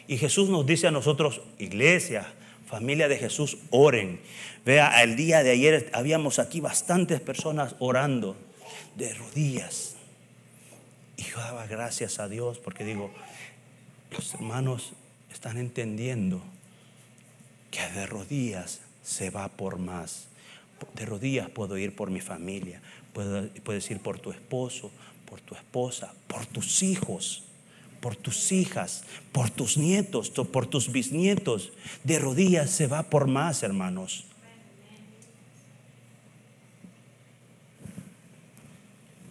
Y 0.06 0.18
Jesús 0.18 0.50
nos 0.50 0.66
dice 0.66 0.88
a 0.88 0.90
nosotros, 0.90 1.40
iglesia, 1.58 2.26
familia 2.66 3.08
de 3.08 3.16
Jesús, 3.16 3.56
oren. 3.70 4.20
Vea, 4.66 5.02
el 5.02 5.16
día 5.16 5.42
de 5.42 5.52
ayer 5.52 5.90
habíamos 5.94 6.38
aquí 6.38 6.60
bastantes 6.60 7.20
personas 7.20 7.76
orando 7.78 8.36
de 8.96 9.14
rodillas. 9.14 9.96
Y 11.16 11.22
yo 11.22 11.38
daba 11.38 11.66
gracias 11.66 12.18
a 12.18 12.28
Dios 12.28 12.58
porque 12.58 12.84
digo, 12.84 13.10
los 14.10 14.34
hermanos 14.34 14.92
están 15.32 15.56
entendiendo 15.56 16.42
que 17.70 17.88
de 17.98 18.06
rodillas 18.06 18.82
se 19.02 19.30
va 19.30 19.48
por 19.48 19.78
más. 19.78 20.28
De 20.94 21.06
rodillas 21.06 21.48
puedo 21.50 21.78
ir 21.78 21.94
por 21.94 22.10
mi 22.10 22.20
familia, 22.20 22.80
Puedes 23.14 23.90
ir 23.92 24.00
por 24.00 24.18
tu 24.18 24.32
esposo, 24.32 24.90
por 25.30 25.40
tu 25.40 25.54
esposa, 25.54 26.12
por 26.26 26.46
tus 26.46 26.82
hijos, 26.82 27.44
por 28.00 28.16
tus 28.16 28.50
hijas, 28.50 29.04
por 29.30 29.50
tus 29.50 29.78
nietos, 29.78 30.30
por 30.30 30.66
tus 30.66 30.90
bisnietos. 30.90 31.72
De 32.02 32.18
rodillas 32.18 32.70
se 32.70 32.88
va 32.88 33.04
por 33.04 33.28
más, 33.28 33.62
hermanos. 33.62 34.24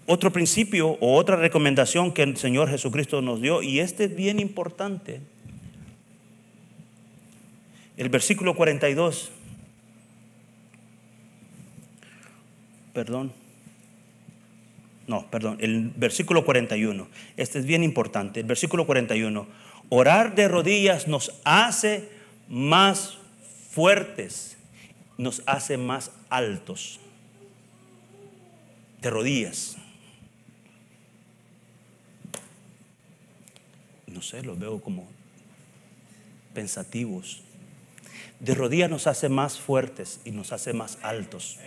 Otro 0.06 0.32
principio 0.32 0.98
o 1.02 1.16
otra 1.16 1.36
recomendación 1.36 2.14
que 2.14 2.24
el 2.24 2.38
Señor 2.38 2.70
Jesucristo 2.70 3.22
nos 3.22 3.42
dio, 3.42 3.62
y 3.62 3.80
este 3.80 4.06
es 4.06 4.16
bien 4.16 4.40
importante. 4.40 5.20
El 7.98 8.10
versículo 8.10 8.56
42. 8.56 9.32
Perdón. 12.94 13.34
No, 15.08 15.30
perdón, 15.30 15.58
el 15.60 15.90
versículo 15.96 16.46
41. 16.46 17.08
Este 17.36 17.60
es 17.60 17.66
bien 17.66 17.84
importante. 17.84 18.40
El 18.40 18.46
versículo 18.46 18.86
41. 18.86 19.48
Orar 19.90 20.36
de 20.36 20.48
rodillas 20.48 21.08
nos 21.08 21.34
hace 21.44 22.10
más 22.48 23.18
fuertes, 23.70 24.58
nos 25.18 25.44
hace 25.46 25.78
más 25.78 26.12
altos. 26.30 27.00
De 29.02 29.10
rodillas. 29.10 29.76
No 34.08 34.22
sé, 34.22 34.42
los 34.44 34.58
veo 34.58 34.80
como 34.80 35.08
pensativos. 36.54 37.42
De 38.40 38.56
rodillas 38.56 38.90
nos 38.90 39.08
hace 39.08 39.28
más 39.28 39.60
fuertes 39.60 40.22
y 40.24 40.32
nos 40.32 40.54
hace 40.54 40.72
más 40.72 40.98
altos. 41.02 41.60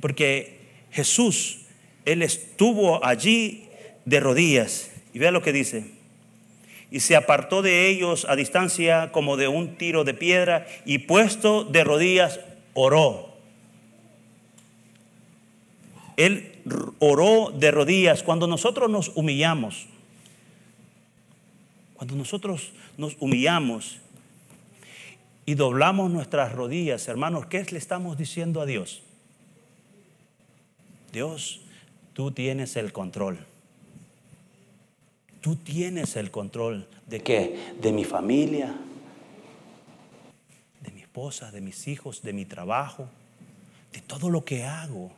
Porque 0.00 0.60
Jesús, 0.90 1.60
Él 2.04 2.22
estuvo 2.22 3.04
allí 3.04 3.68
de 4.04 4.20
rodillas. 4.20 4.90
Y 5.12 5.18
vea 5.18 5.30
lo 5.30 5.42
que 5.42 5.52
dice. 5.52 5.92
Y 6.90 7.00
se 7.00 7.16
apartó 7.16 7.62
de 7.62 7.88
ellos 7.88 8.26
a 8.28 8.36
distancia 8.36 9.12
como 9.12 9.36
de 9.36 9.48
un 9.48 9.76
tiro 9.76 10.04
de 10.04 10.14
piedra 10.14 10.66
y 10.84 10.98
puesto 10.98 11.64
de 11.64 11.84
rodillas 11.84 12.40
oró. 12.74 13.30
Él 16.16 16.60
oró 16.98 17.50
de 17.56 17.70
rodillas 17.70 18.22
cuando 18.22 18.46
nosotros 18.46 18.90
nos 18.90 19.10
humillamos. 19.14 19.86
Cuando 21.94 22.16
nosotros 22.16 22.72
nos 22.96 23.16
humillamos 23.20 23.98
y 25.46 25.54
doblamos 25.54 26.10
nuestras 26.10 26.52
rodillas, 26.52 27.06
hermanos, 27.08 27.46
¿qué 27.46 27.64
le 27.70 27.78
estamos 27.78 28.18
diciendo 28.18 28.60
a 28.60 28.66
Dios? 28.66 29.02
Dios, 31.12 31.60
tú 32.12 32.30
tienes 32.30 32.76
el 32.76 32.92
control. 32.92 33.46
Tú 35.40 35.56
tienes 35.56 36.16
el 36.16 36.30
control 36.30 36.86
de 37.06 37.20
qué? 37.20 37.74
De 37.80 37.92
mi 37.92 38.04
familia, 38.04 38.74
de 40.80 40.90
mi 40.92 41.00
esposa, 41.00 41.50
de 41.50 41.60
mis 41.60 41.88
hijos, 41.88 42.22
de 42.22 42.32
mi 42.32 42.44
trabajo, 42.44 43.08
de 43.92 44.00
todo 44.00 44.28
lo 44.28 44.44
que 44.44 44.64
hago. 44.64 45.10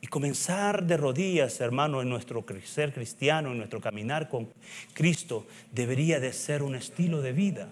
Y 0.00 0.06
comenzar 0.06 0.84
de 0.84 0.96
rodillas, 0.96 1.60
hermano, 1.60 2.00
en 2.00 2.08
nuestro 2.08 2.44
ser 2.64 2.94
cristiano, 2.94 3.50
en 3.52 3.58
nuestro 3.58 3.80
caminar 3.80 4.28
con 4.28 4.48
Cristo, 4.94 5.46
debería 5.72 6.20
de 6.20 6.32
ser 6.32 6.62
un 6.62 6.74
estilo 6.74 7.20
de 7.20 7.32
vida. 7.32 7.68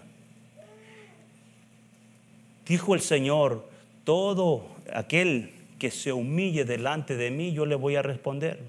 Dijo 2.67 2.95
el 2.95 3.01
Señor, 3.01 3.69
todo 4.05 4.67
aquel 4.93 5.56
que 5.79 5.91
se 5.91 6.13
humille 6.13 6.65
delante 6.65 7.17
de 7.17 7.31
mí, 7.31 7.53
yo 7.53 7.67
le 7.67 7.75
voy 7.75 7.97
a 7.97 8.03
responder. 8.03 8.61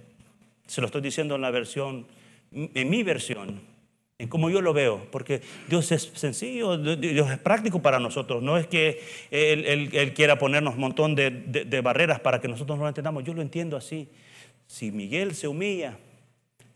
Se 0.68 0.82
lo 0.82 0.88
estoy 0.88 1.02
diciendo 1.02 1.36
en 1.36 1.42
la 1.42 1.52
versión, 1.52 2.06
en 2.52 2.90
mi 2.90 3.04
versión, 3.04 3.62
en 4.20 4.28
cómo 4.28 4.50
yo 4.50 4.62
lo 4.62 4.74
veo, 4.74 5.06
porque 5.12 5.42
Dios 5.70 5.92
es 5.92 6.12
sencillo, 6.16 6.78
Dios 6.78 7.30
es 7.30 7.38
práctico 7.38 7.82
para 7.82 8.00
nosotros. 8.00 8.42
No 8.42 8.58
es 8.58 8.68
que 8.68 9.02
Él, 9.32 10.14
quiera 10.14 10.40
ponernos 10.40 10.76
un 10.76 10.82
montón 10.82 11.16
de, 11.16 11.30
de 11.30 11.82
barreras 11.82 12.20
para 12.20 12.42
que 12.42 12.48
nosotros 12.48 12.78
no 12.78 12.84
lo 12.84 12.90
entendamos. 12.90 13.24
Yo 13.24 13.34
lo 13.34 13.42
entiendo 13.42 13.78
así. 13.78 14.10
Si 14.66 14.92
Miguel 14.92 15.36
se 15.36 15.48
humilla, 15.48 15.98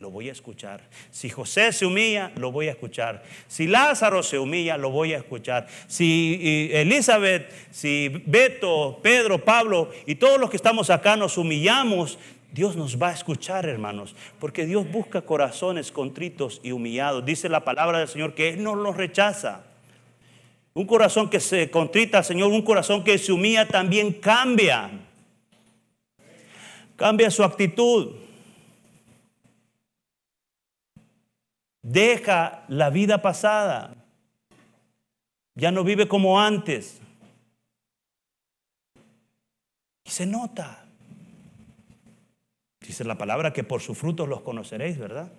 lo 0.01 0.09
voy 0.09 0.29
a 0.29 0.31
escuchar. 0.31 0.81
Si 1.11 1.29
José 1.29 1.71
se 1.71 1.85
humilla, 1.85 2.31
lo 2.35 2.51
voy 2.51 2.67
a 2.67 2.71
escuchar. 2.71 3.23
Si 3.47 3.67
Lázaro 3.67 4.23
se 4.23 4.39
humilla, 4.39 4.75
lo 4.75 4.89
voy 4.89 5.13
a 5.13 5.17
escuchar. 5.17 5.67
Si 5.87 6.69
Elizabeth, 6.73 7.51
si 7.69 8.09
Beto, 8.25 8.99
Pedro, 9.03 9.45
Pablo 9.45 9.91
y 10.07 10.15
todos 10.15 10.39
los 10.39 10.49
que 10.49 10.55
estamos 10.55 10.89
acá 10.89 11.15
nos 11.15 11.37
humillamos, 11.37 12.17
Dios 12.51 12.75
nos 12.75 12.99
va 12.99 13.09
a 13.09 13.13
escuchar, 13.13 13.67
hermanos, 13.67 14.15
porque 14.39 14.65
Dios 14.65 14.91
busca 14.91 15.21
corazones 15.21 15.91
contritos 15.91 16.59
y 16.63 16.71
humillados. 16.71 17.23
Dice 17.23 17.47
la 17.47 17.63
palabra 17.63 17.99
del 17.99 18.07
Señor 18.07 18.33
que 18.33 18.49
Él 18.49 18.63
no 18.63 18.75
los 18.75 18.97
rechaza. 18.97 19.65
Un 20.73 20.87
corazón 20.87 21.29
que 21.29 21.39
se 21.39 21.69
contrita, 21.69 22.23
Señor, 22.23 22.51
un 22.51 22.63
corazón 22.63 23.03
que 23.03 23.19
se 23.19 23.31
humilla 23.31 23.67
también 23.67 24.13
cambia. 24.13 24.89
Cambia 26.95 27.29
su 27.29 27.43
actitud. 27.43 28.15
Deja 31.81 32.63
la 32.67 32.89
vida 32.89 33.21
pasada. 33.21 33.95
Ya 35.55 35.71
no 35.71 35.83
vive 35.83 36.07
como 36.07 36.39
antes. 36.39 37.01
Y 40.05 40.09
se 40.09 40.25
nota. 40.25 40.85
Dice 42.79 43.03
la 43.03 43.17
palabra 43.17 43.53
que 43.53 43.63
por 43.63 43.81
sus 43.81 43.97
frutos 43.97 44.27
los 44.27 44.41
conoceréis, 44.41 44.97
¿verdad? 44.97 45.31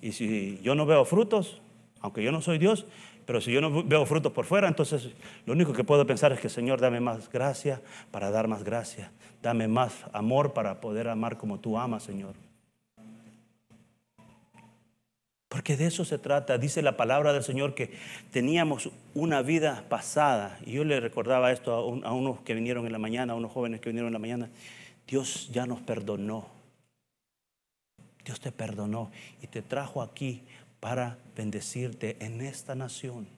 Y 0.00 0.12
si 0.12 0.58
yo 0.62 0.74
no 0.74 0.86
veo 0.86 1.04
frutos, 1.04 1.60
aunque 2.00 2.22
yo 2.22 2.32
no 2.32 2.40
soy 2.40 2.58
Dios, 2.58 2.86
pero 3.26 3.40
si 3.40 3.52
yo 3.52 3.60
no 3.60 3.82
veo 3.82 4.06
frutos 4.06 4.32
por 4.32 4.44
fuera, 4.44 4.68
entonces 4.68 5.10
lo 5.44 5.52
único 5.52 5.72
que 5.72 5.84
puedo 5.84 6.06
pensar 6.06 6.32
es 6.32 6.40
que 6.40 6.48
Señor, 6.48 6.80
dame 6.80 7.00
más 7.00 7.30
gracia 7.30 7.82
para 8.10 8.30
dar 8.30 8.48
más 8.48 8.62
gracia. 8.62 9.12
Dame 9.42 9.68
más 9.68 10.04
amor 10.12 10.54
para 10.54 10.80
poder 10.80 11.08
amar 11.08 11.36
como 11.36 11.60
tú 11.60 11.78
amas, 11.78 12.02
Señor. 12.02 12.34
Porque 15.48 15.76
de 15.76 15.86
eso 15.86 16.04
se 16.04 16.18
trata. 16.18 16.58
Dice 16.58 16.82
la 16.82 16.96
palabra 16.96 17.32
del 17.32 17.44
Señor 17.44 17.74
que 17.74 17.92
teníamos 18.32 18.90
una 19.14 19.42
vida 19.42 19.84
pasada. 19.88 20.58
Y 20.66 20.72
yo 20.72 20.84
le 20.84 21.00
recordaba 21.00 21.52
esto 21.52 21.72
a, 21.72 22.12
unos 22.12 22.40
que 22.40 22.54
vinieron 22.54 22.86
en 22.86 22.92
la 22.92 22.98
mañana, 22.98 23.32
a 23.32 23.36
unos 23.36 23.52
jóvenes 23.52 23.80
que 23.80 23.90
vinieron 23.90 24.08
en 24.08 24.12
la 24.14 24.18
mañana. 24.18 24.50
Dios 25.06 25.48
ya 25.52 25.66
nos 25.66 25.80
perdonó. 25.80 26.48
Dios 28.24 28.40
te 28.40 28.50
perdonó 28.50 29.12
y 29.40 29.46
te 29.46 29.62
trajo 29.62 30.02
aquí 30.02 30.42
para 30.80 31.16
bendecirte 31.36 32.16
en 32.18 32.40
esta 32.40 32.74
nación. 32.74 33.28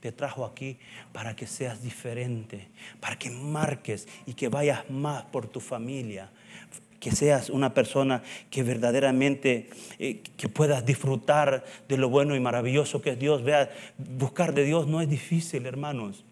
Te 0.00 0.10
trajo 0.10 0.44
aquí 0.44 0.78
para 1.12 1.36
que 1.36 1.46
seas 1.46 1.80
diferente, 1.82 2.68
para 3.00 3.18
que 3.18 3.30
marques 3.30 4.08
y 4.26 4.34
que 4.34 4.48
vayas 4.48 4.88
más 4.90 5.24
por 5.24 5.46
tu 5.46 5.60
familia, 5.60 6.30
que 7.06 7.14
seas 7.14 7.50
una 7.50 7.72
persona 7.72 8.24
que 8.50 8.64
verdaderamente 8.64 9.70
eh, 10.00 10.22
que 10.36 10.48
puedas 10.48 10.84
disfrutar 10.84 11.64
de 11.86 11.96
lo 11.96 12.08
bueno 12.08 12.34
y 12.34 12.40
maravilloso 12.40 13.00
que 13.00 13.10
es 13.10 13.18
Dios. 13.20 13.44
Vea, 13.44 13.70
buscar 13.96 14.54
de 14.54 14.64
Dios 14.64 14.88
no 14.88 15.00
es 15.00 15.08
difícil, 15.08 15.66
hermanos. 15.66 16.24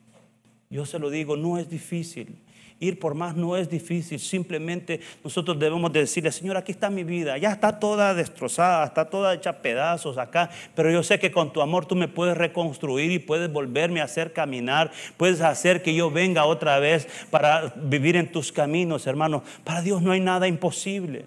Yo 0.70 0.84
se 0.84 0.98
lo 0.98 1.10
digo, 1.10 1.36
no 1.36 1.58
es 1.58 1.70
difícil. 1.70 2.38
Ir 2.80 2.98
por 2.98 3.14
más 3.14 3.36
no 3.36 3.56
es 3.56 3.70
difícil, 3.70 4.18
simplemente 4.18 5.00
nosotros 5.22 5.58
debemos 5.58 5.92
decirle, 5.92 6.32
Señor, 6.32 6.56
aquí 6.56 6.72
está 6.72 6.90
mi 6.90 7.04
vida, 7.04 7.38
ya 7.38 7.52
está 7.52 7.78
toda 7.78 8.14
destrozada, 8.14 8.84
está 8.84 9.08
toda 9.08 9.32
hecha 9.32 9.62
pedazos 9.62 10.18
acá, 10.18 10.50
pero 10.74 10.90
yo 10.90 11.02
sé 11.02 11.18
que 11.18 11.30
con 11.30 11.52
tu 11.52 11.62
amor 11.62 11.86
tú 11.86 11.94
me 11.94 12.08
puedes 12.08 12.36
reconstruir 12.36 13.12
y 13.12 13.20
puedes 13.20 13.50
volverme 13.50 14.00
a 14.00 14.04
hacer 14.04 14.32
caminar, 14.32 14.90
puedes 15.16 15.40
hacer 15.40 15.82
que 15.82 15.94
yo 15.94 16.10
venga 16.10 16.44
otra 16.44 16.78
vez 16.80 17.06
para 17.30 17.72
vivir 17.76 18.16
en 18.16 18.30
tus 18.30 18.50
caminos, 18.50 19.06
hermano. 19.06 19.44
Para 19.62 19.80
Dios 19.80 20.02
no 20.02 20.10
hay 20.10 20.20
nada 20.20 20.48
imposible 20.48 21.26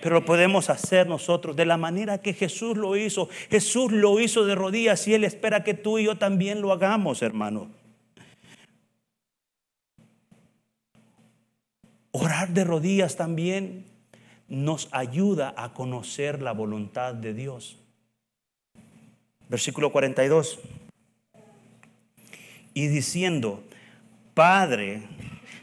pero 0.00 0.16
lo 0.16 0.24
podemos 0.24 0.70
hacer 0.70 1.06
nosotros 1.06 1.56
de 1.56 1.66
la 1.66 1.76
manera 1.76 2.18
que 2.18 2.32
Jesús 2.32 2.76
lo 2.76 2.96
hizo. 2.96 3.28
Jesús 3.50 3.92
lo 3.92 4.20
hizo 4.20 4.44
de 4.44 4.54
rodillas 4.54 5.06
y 5.08 5.14
Él 5.14 5.24
espera 5.24 5.64
que 5.64 5.74
tú 5.74 5.98
y 5.98 6.04
yo 6.04 6.16
también 6.16 6.60
lo 6.60 6.72
hagamos, 6.72 7.22
hermano. 7.22 7.68
Orar 12.12 12.50
de 12.50 12.64
rodillas 12.64 13.16
también 13.16 13.84
nos 14.48 14.88
ayuda 14.92 15.54
a 15.56 15.74
conocer 15.74 16.40
la 16.40 16.52
voluntad 16.52 17.14
de 17.14 17.34
Dios. 17.34 17.76
Versículo 19.48 19.92
42. 19.92 20.58
Y 22.74 22.86
diciendo, 22.86 23.62
Padre, 24.34 25.02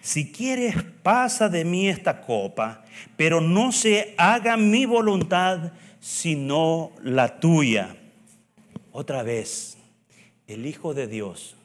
si 0.02 0.32
quieres, 0.32 0.76
pasa 1.02 1.50
de 1.50 1.66
mí 1.66 1.88
esta 1.88 2.22
copa, 2.22 2.84
pero 3.18 3.42
no 3.42 3.72
se 3.72 4.14
haga 4.18 4.58
mi 4.58 4.86
voluntad, 4.86 5.72
sino 6.00 6.92
la 7.02 7.40
tuya. 7.40 7.96
Otra 8.92 9.24
vez, 9.24 9.78
el 10.48 10.66
Hijo 10.66 10.94
de 10.94 11.08
Dios 11.08 11.56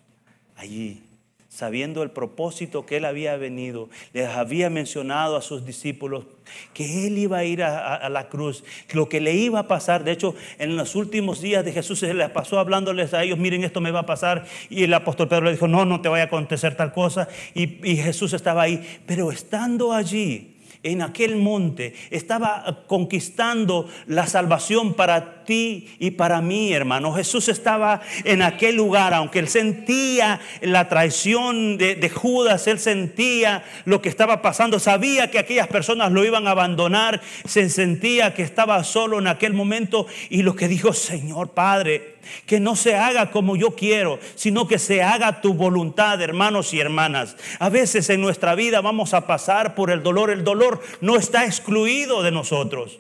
allí 0.56 1.02
sabiendo 1.50 2.04
el 2.04 2.12
propósito 2.12 2.86
que 2.86 2.98
él 2.98 3.04
había 3.04 3.36
venido, 3.36 3.90
les 4.12 4.28
había 4.28 4.70
mencionado 4.70 5.36
a 5.36 5.42
sus 5.42 5.66
discípulos 5.66 6.24
que 6.72 7.08
él 7.08 7.18
iba 7.18 7.38
a 7.38 7.44
ir 7.44 7.62
a, 7.64 8.08
la 8.08 8.28
cruz, 8.28 8.64
lo 8.92 9.08
que 9.08 9.20
le 9.20 9.34
iba 9.34 9.58
a 9.58 9.68
pasar. 9.68 10.04
De 10.04 10.12
hecho, 10.12 10.34
en 10.58 10.76
los 10.76 10.94
últimos 10.94 11.40
días 11.40 11.64
de 11.64 11.72
Jesús 11.72 11.98
se 11.98 12.14
les 12.14 12.30
pasó 12.30 12.60
hablándoles 12.60 13.12
a 13.14 13.24
ellos, 13.24 13.38
miren, 13.38 13.64
esto 13.64 13.80
me 13.80 13.90
va 13.90 14.00
a 14.00 14.06
pasar. 14.06 14.46
Y 14.70 14.84
el 14.84 14.94
apóstol 14.94 15.28
Pedro 15.28 15.46
le 15.46 15.52
dijo, 15.52 15.66
no, 15.66 15.84
no 15.84 16.00
te 16.00 16.08
vaya 16.08 16.24
a 16.24 16.26
acontecer 16.26 16.76
tal 16.76 16.92
cosa. 16.92 17.28
y 17.54 17.96
Jesús 17.96 18.32
estaba 18.32 18.62
ahí. 18.62 19.02
Pero 19.06 19.32
estando 19.32 19.92
allí, 19.92 20.49
en 20.82 21.02
aquel 21.02 21.36
monte, 21.36 21.94
estaba 22.10 22.84
conquistando 22.86 23.88
la 24.06 24.26
salvación 24.26 24.94
para 24.94 25.44
ti 25.44 25.96
y 25.98 26.12
para 26.12 26.40
mí, 26.40 26.72
hermano. 26.72 27.12
Jesús 27.12 27.48
estaba 27.48 28.00
en 28.24 28.40
aquel 28.40 28.76
lugar, 28.76 29.12
aunque 29.12 29.40
él 29.40 29.48
sentía 29.48 30.40
la 30.62 30.88
traición 30.88 31.76
de, 31.76 32.10
Judas, 32.10 32.66
él 32.66 32.78
sentía 32.78 33.62
lo 33.84 34.00
que 34.00 34.08
estaba 34.08 34.42
pasando, 34.42 34.78
sabía 34.78 35.30
que 35.30 35.38
aquellas 35.38 35.68
personas 35.68 36.12
lo 36.12 36.24
iban 36.24 36.46
a 36.46 36.52
abandonar, 36.52 37.20
se 37.44 37.68
sentía 37.68 38.32
que 38.32 38.42
estaba 38.42 38.82
solo 38.84 39.18
en 39.18 39.26
aquel 39.26 39.52
momento 39.52 40.06
y 40.30 40.42
lo 40.42 40.56
que 40.56 40.68
dijo, 40.68 40.92
Señor 40.92 41.50
Padre, 41.50 42.19
que 42.46 42.60
no 42.60 42.76
se 42.76 42.96
haga 42.96 43.30
como 43.30 43.56
yo 43.56 43.74
quiero, 43.74 44.18
sino 44.34 44.66
que 44.66 44.78
se 44.78 45.02
haga 45.02 45.40
tu 45.40 45.54
voluntad, 45.54 46.20
hermanos 46.20 46.74
y 46.74 46.80
hermanas. 46.80 47.36
A 47.58 47.68
veces 47.68 48.10
en 48.10 48.20
nuestra 48.20 48.54
vida 48.54 48.80
vamos 48.80 49.14
a 49.14 49.26
pasar 49.26 49.74
por 49.74 49.90
el 49.90 50.02
dolor. 50.02 50.30
El 50.30 50.44
dolor 50.44 50.80
no 51.00 51.16
está 51.16 51.44
excluido 51.44 52.22
de 52.22 52.30
nosotros. 52.30 52.98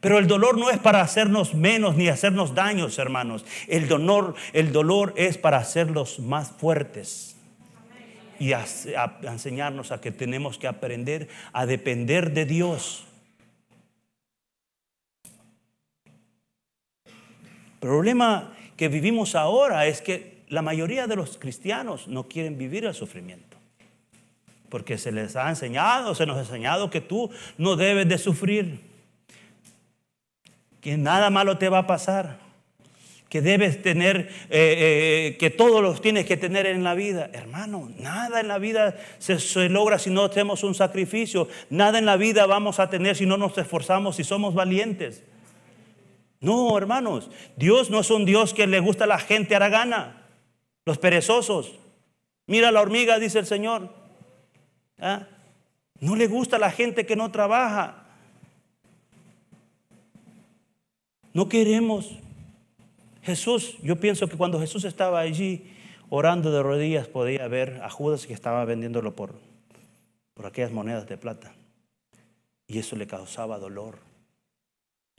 Pero 0.00 0.18
el 0.18 0.26
dolor 0.26 0.58
no 0.58 0.70
es 0.70 0.78
para 0.78 1.00
hacernos 1.00 1.54
menos 1.54 1.96
ni 1.96 2.08
hacernos 2.08 2.54
daños, 2.54 2.98
hermanos. 2.98 3.44
El 3.66 3.88
dolor, 3.88 4.34
el 4.52 4.72
dolor 4.72 5.14
es 5.16 5.38
para 5.38 5.56
hacerlos 5.56 6.18
más 6.18 6.52
fuertes 6.58 7.36
y 8.38 8.52
a, 8.52 8.64
enseñarnos 9.22 9.92
a 9.92 10.00
que 10.00 10.12
tenemos 10.12 10.58
que 10.58 10.68
aprender 10.68 11.28
a 11.52 11.66
depender 11.66 12.32
de 12.32 12.44
Dios. 12.44 13.05
El 17.86 17.90
problema 17.92 18.52
que 18.76 18.88
vivimos 18.88 19.36
ahora 19.36 19.86
es 19.86 20.00
que 20.00 20.42
la 20.48 20.60
mayoría 20.60 21.06
de 21.06 21.14
los 21.14 21.38
cristianos 21.38 22.08
no 22.08 22.24
quieren 22.24 22.58
vivir 22.58 22.84
el 22.84 22.94
sufrimiento. 22.94 23.56
Porque 24.68 24.98
se 24.98 25.12
les 25.12 25.36
ha 25.36 25.48
enseñado, 25.48 26.12
se 26.16 26.26
nos 26.26 26.36
ha 26.36 26.40
enseñado 26.40 26.90
que 26.90 27.00
tú 27.00 27.30
no 27.58 27.76
debes 27.76 28.08
de 28.08 28.18
sufrir, 28.18 28.80
que 30.80 30.96
nada 30.96 31.30
malo 31.30 31.58
te 31.58 31.68
va 31.68 31.78
a 31.78 31.86
pasar, 31.86 32.40
que 33.28 33.40
debes 33.40 33.80
tener, 33.80 34.30
eh, 34.50 35.30
eh, 35.30 35.36
que 35.38 35.50
todos 35.50 35.80
los 35.80 36.00
tienes 36.00 36.26
que 36.26 36.36
tener 36.36 36.66
en 36.66 36.82
la 36.82 36.94
vida. 36.94 37.30
Hermano, 37.34 37.92
nada 38.00 38.40
en 38.40 38.48
la 38.48 38.58
vida 38.58 38.96
se, 39.20 39.38
se, 39.38 39.68
logra 39.68 40.00
si 40.00 40.10
no 40.10 40.24
hacemos 40.24 40.64
un 40.64 40.74
sacrificio. 40.74 41.46
Nada 41.70 42.00
en 42.00 42.04
la 42.06 42.16
vida 42.16 42.46
vamos 42.46 42.80
a 42.80 42.90
tener 42.90 43.14
si 43.14 43.26
no 43.26 43.36
nos 43.36 43.56
esforzamos, 43.56 44.16
si 44.16 44.24
somos 44.24 44.54
valientes. 44.54 45.22
No, 46.46 46.78
hermanos, 46.78 47.28
Dios 47.56 47.90
no 47.90 47.98
es 47.98 48.08
un 48.08 48.24
Dios 48.24 48.54
que 48.54 48.68
le 48.68 48.78
gusta 48.78 49.02
a 49.02 49.08
la 49.08 49.18
gente 49.18 49.56
aragana, 49.56 50.28
los 50.84 50.96
perezosos. 50.96 51.74
Mira 52.46 52.70
la 52.70 52.82
hormiga, 52.82 53.18
dice 53.18 53.40
el 53.40 53.46
Señor. 53.46 53.92
¿Ah? 55.00 55.26
No 55.98 56.14
le 56.14 56.28
gusta 56.28 56.54
a 56.54 56.60
la 56.60 56.70
gente 56.70 57.04
que 57.04 57.16
no 57.16 57.32
trabaja. 57.32 58.04
No 61.32 61.48
queremos 61.48 62.12
Jesús, 63.24 63.76
yo 63.82 63.96
pienso 63.96 64.28
que 64.28 64.36
cuando 64.36 64.60
Jesús 64.60 64.84
estaba 64.84 65.18
allí 65.18 65.72
orando 66.10 66.52
de 66.52 66.62
rodillas 66.62 67.08
podía 67.08 67.48
ver 67.48 67.80
a 67.82 67.90
Judas 67.90 68.24
que 68.24 68.34
estaba 68.34 68.64
vendiéndolo 68.64 69.16
por, 69.16 69.34
por 70.32 70.46
aquellas 70.46 70.70
monedas 70.70 71.08
de 71.08 71.18
plata. 71.18 71.52
Y 72.68 72.78
eso 72.78 72.94
le 72.94 73.08
causaba 73.08 73.58
dolor. 73.58 73.98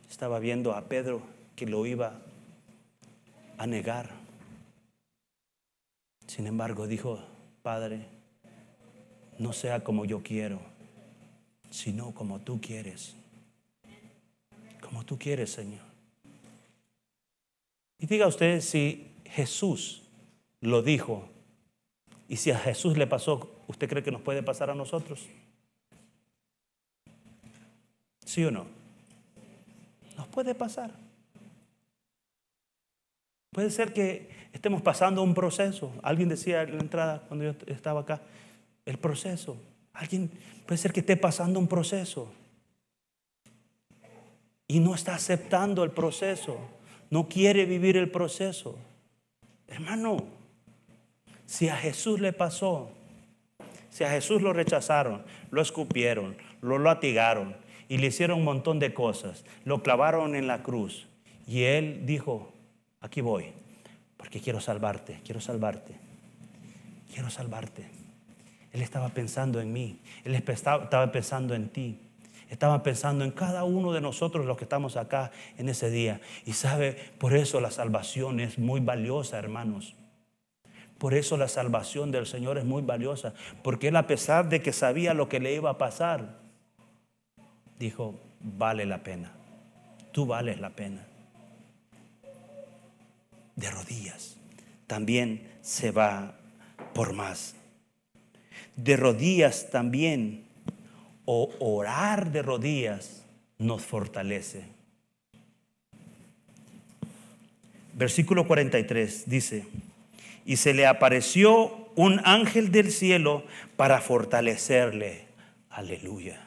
Estaba 0.09 0.39
viendo 0.39 0.73
a 0.73 0.87
Pedro 0.87 1.21
que 1.55 1.65
lo 1.65 1.85
iba 1.85 2.19
a 3.57 3.67
negar. 3.67 4.09
Sin 6.27 6.47
embargo, 6.47 6.87
dijo, 6.87 7.19
Padre, 7.61 8.07
no 9.39 9.53
sea 9.53 9.83
como 9.83 10.05
yo 10.05 10.23
quiero, 10.23 10.59
sino 11.69 12.13
como 12.13 12.39
tú 12.39 12.59
quieres. 12.61 13.15
Como 14.81 15.05
tú 15.05 15.17
quieres, 15.17 15.51
Señor. 15.51 15.85
Y 17.99 18.05
diga 18.05 18.27
usted 18.27 18.61
si 18.61 19.11
Jesús 19.25 20.03
lo 20.61 20.81
dijo 20.81 21.27
y 22.27 22.37
si 22.37 22.51
a 22.51 22.59
Jesús 22.59 22.97
le 22.97 23.07
pasó, 23.07 23.55
¿usted 23.67 23.89
cree 23.89 24.03
que 24.03 24.11
nos 24.11 24.21
puede 24.21 24.43
pasar 24.43 24.69
a 24.69 24.75
nosotros? 24.75 25.27
¿Sí 28.25 28.43
o 28.43 28.51
no? 28.51 28.76
Nos 30.17 30.27
puede 30.27 30.55
pasar. 30.55 30.91
Puede 33.51 33.71
ser 33.71 33.93
que 33.93 34.29
estemos 34.51 34.81
pasando 34.81 35.23
un 35.23 35.33
proceso. 35.33 35.93
Alguien 36.03 36.29
decía 36.29 36.63
en 36.63 36.75
la 36.75 36.81
entrada 36.81 37.23
cuando 37.27 37.45
yo 37.45 37.53
estaba 37.67 38.01
acá, 38.01 38.21
el 38.85 38.97
proceso. 38.97 39.57
Alguien 39.93 40.29
puede 40.65 40.77
ser 40.77 40.91
que 40.91 40.99
esté 40.99 41.15
pasando 41.15 41.59
un 41.59 41.67
proceso 41.67 42.31
y 44.67 44.79
no 44.79 44.93
está 44.93 45.15
aceptando 45.15 45.83
el 45.83 45.91
proceso 45.91 46.59
no 47.09 47.27
quiere 47.27 47.65
vivir 47.65 47.97
el 47.97 48.09
proceso. 48.09 48.77
Hermano, 49.67 50.17
si 51.45 51.69
a 51.69 51.77
Jesús 51.77 52.19
le 52.19 52.33
pasó, 52.33 52.91
si 53.89 54.03
a 54.03 54.09
Jesús 54.09 54.41
lo 54.41 54.53
rechazaron, 54.53 55.23
lo 55.51 55.61
escupieron, 55.61 56.37
lo 56.61 56.79
latigaron 56.79 57.55
y 57.89 57.97
le 57.97 58.07
hicieron 58.07 58.39
un 58.39 58.45
montón 58.45 58.79
de 58.79 58.93
cosas, 58.93 59.45
lo 59.65 59.81
clavaron 59.83 60.35
en 60.35 60.47
la 60.47 60.63
cruz 60.63 61.07
y 61.45 61.63
él 61.63 62.05
dijo, 62.05 62.51
aquí 63.01 63.21
voy, 63.21 63.51
porque 64.17 64.41
quiero 64.41 64.59
salvarte, 64.59 65.19
quiero 65.23 65.39
salvarte, 65.39 65.93
quiero 67.13 67.29
salvarte. 67.29 67.89
Él 68.73 68.81
estaba 68.81 69.09
pensando 69.09 69.61
en 69.61 69.71
mí, 69.71 69.99
él 70.23 70.35
estaba 70.35 71.11
pensando 71.11 71.55
en 71.55 71.69
ti. 71.69 71.99
Estaba 72.49 72.81
pensando 72.81 73.25
en 73.25 73.31
cada 73.31 73.65
uno 73.65 73.91
de 73.91 73.99
nosotros 73.99 74.45
los 74.45 74.57
que 74.57 74.63
estamos 74.63 74.95
acá 74.95 75.31
en 75.57 75.67
ese 75.67 75.89
día. 75.89 76.21
Y 76.45 76.53
sabe, 76.53 76.93
por 77.17 77.35
eso 77.35 77.59
la 77.59 77.71
salvación 77.71 78.39
es 78.39 78.57
muy 78.57 78.79
valiosa, 78.79 79.37
hermanos. 79.37 79.95
Por 80.97 81.13
eso 81.13 81.35
la 81.35 81.49
salvación 81.49 82.11
del 82.11 82.25
Señor 82.25 82.57
es 82.57 82.63
muy 82.63 82.81
valiosa. 82.81 83.33
Porque 83.63 83.89
Él 83.89 83.97
a 83.97 84.07
pesar 84.07 84.47
de 84.47 84.61
que 84.61 84.71
sabía 84.71 85.13
lo 85.13 85.27
que 85.27 85.41
le 85.41 85.53
iba 85.53 85.71
a 85.71 85.77
pasar, 85.77 86.39
dijo, 87.79 88.15
vale 88.41 88.85
la 88.85 89.03
pena. 89.03 89.31
Tú 90.11 90.25
vales 90.25 90.59
la 90.59 90.69
pena. 90.71 91.05
De 93.55 93.69
rodillas. 93.69 94.37
También 94.87 95.47
se 95.61 95.91
va 95.91 96.35
por 96.93 97.13
más. 97.13 97.55
De 98.75 98.95
rodillas 98.95 99.69
también 99.69 100.45
o 101.25 101.49
orar 101.59 102.31
de 102.31 102.41
rodillas 102.41 103.23
nos 103.57 103.83
fortalece. 103.83 104.65
Versículo 107.93 108.47
43 108.47 109.27
dice, 109.27 109.65
y 110.45 110.57
se 110.57 110.73
le 110.73 110.85
apareció 110.85 111.89
un 111.95 112.21
ángel 112.23 112.71
del 112.71 112.91
cielo 112.91 113.43
para 113.75 113.99
fortalecerle. 113.99 115.25
Aleluya 115.71 116.46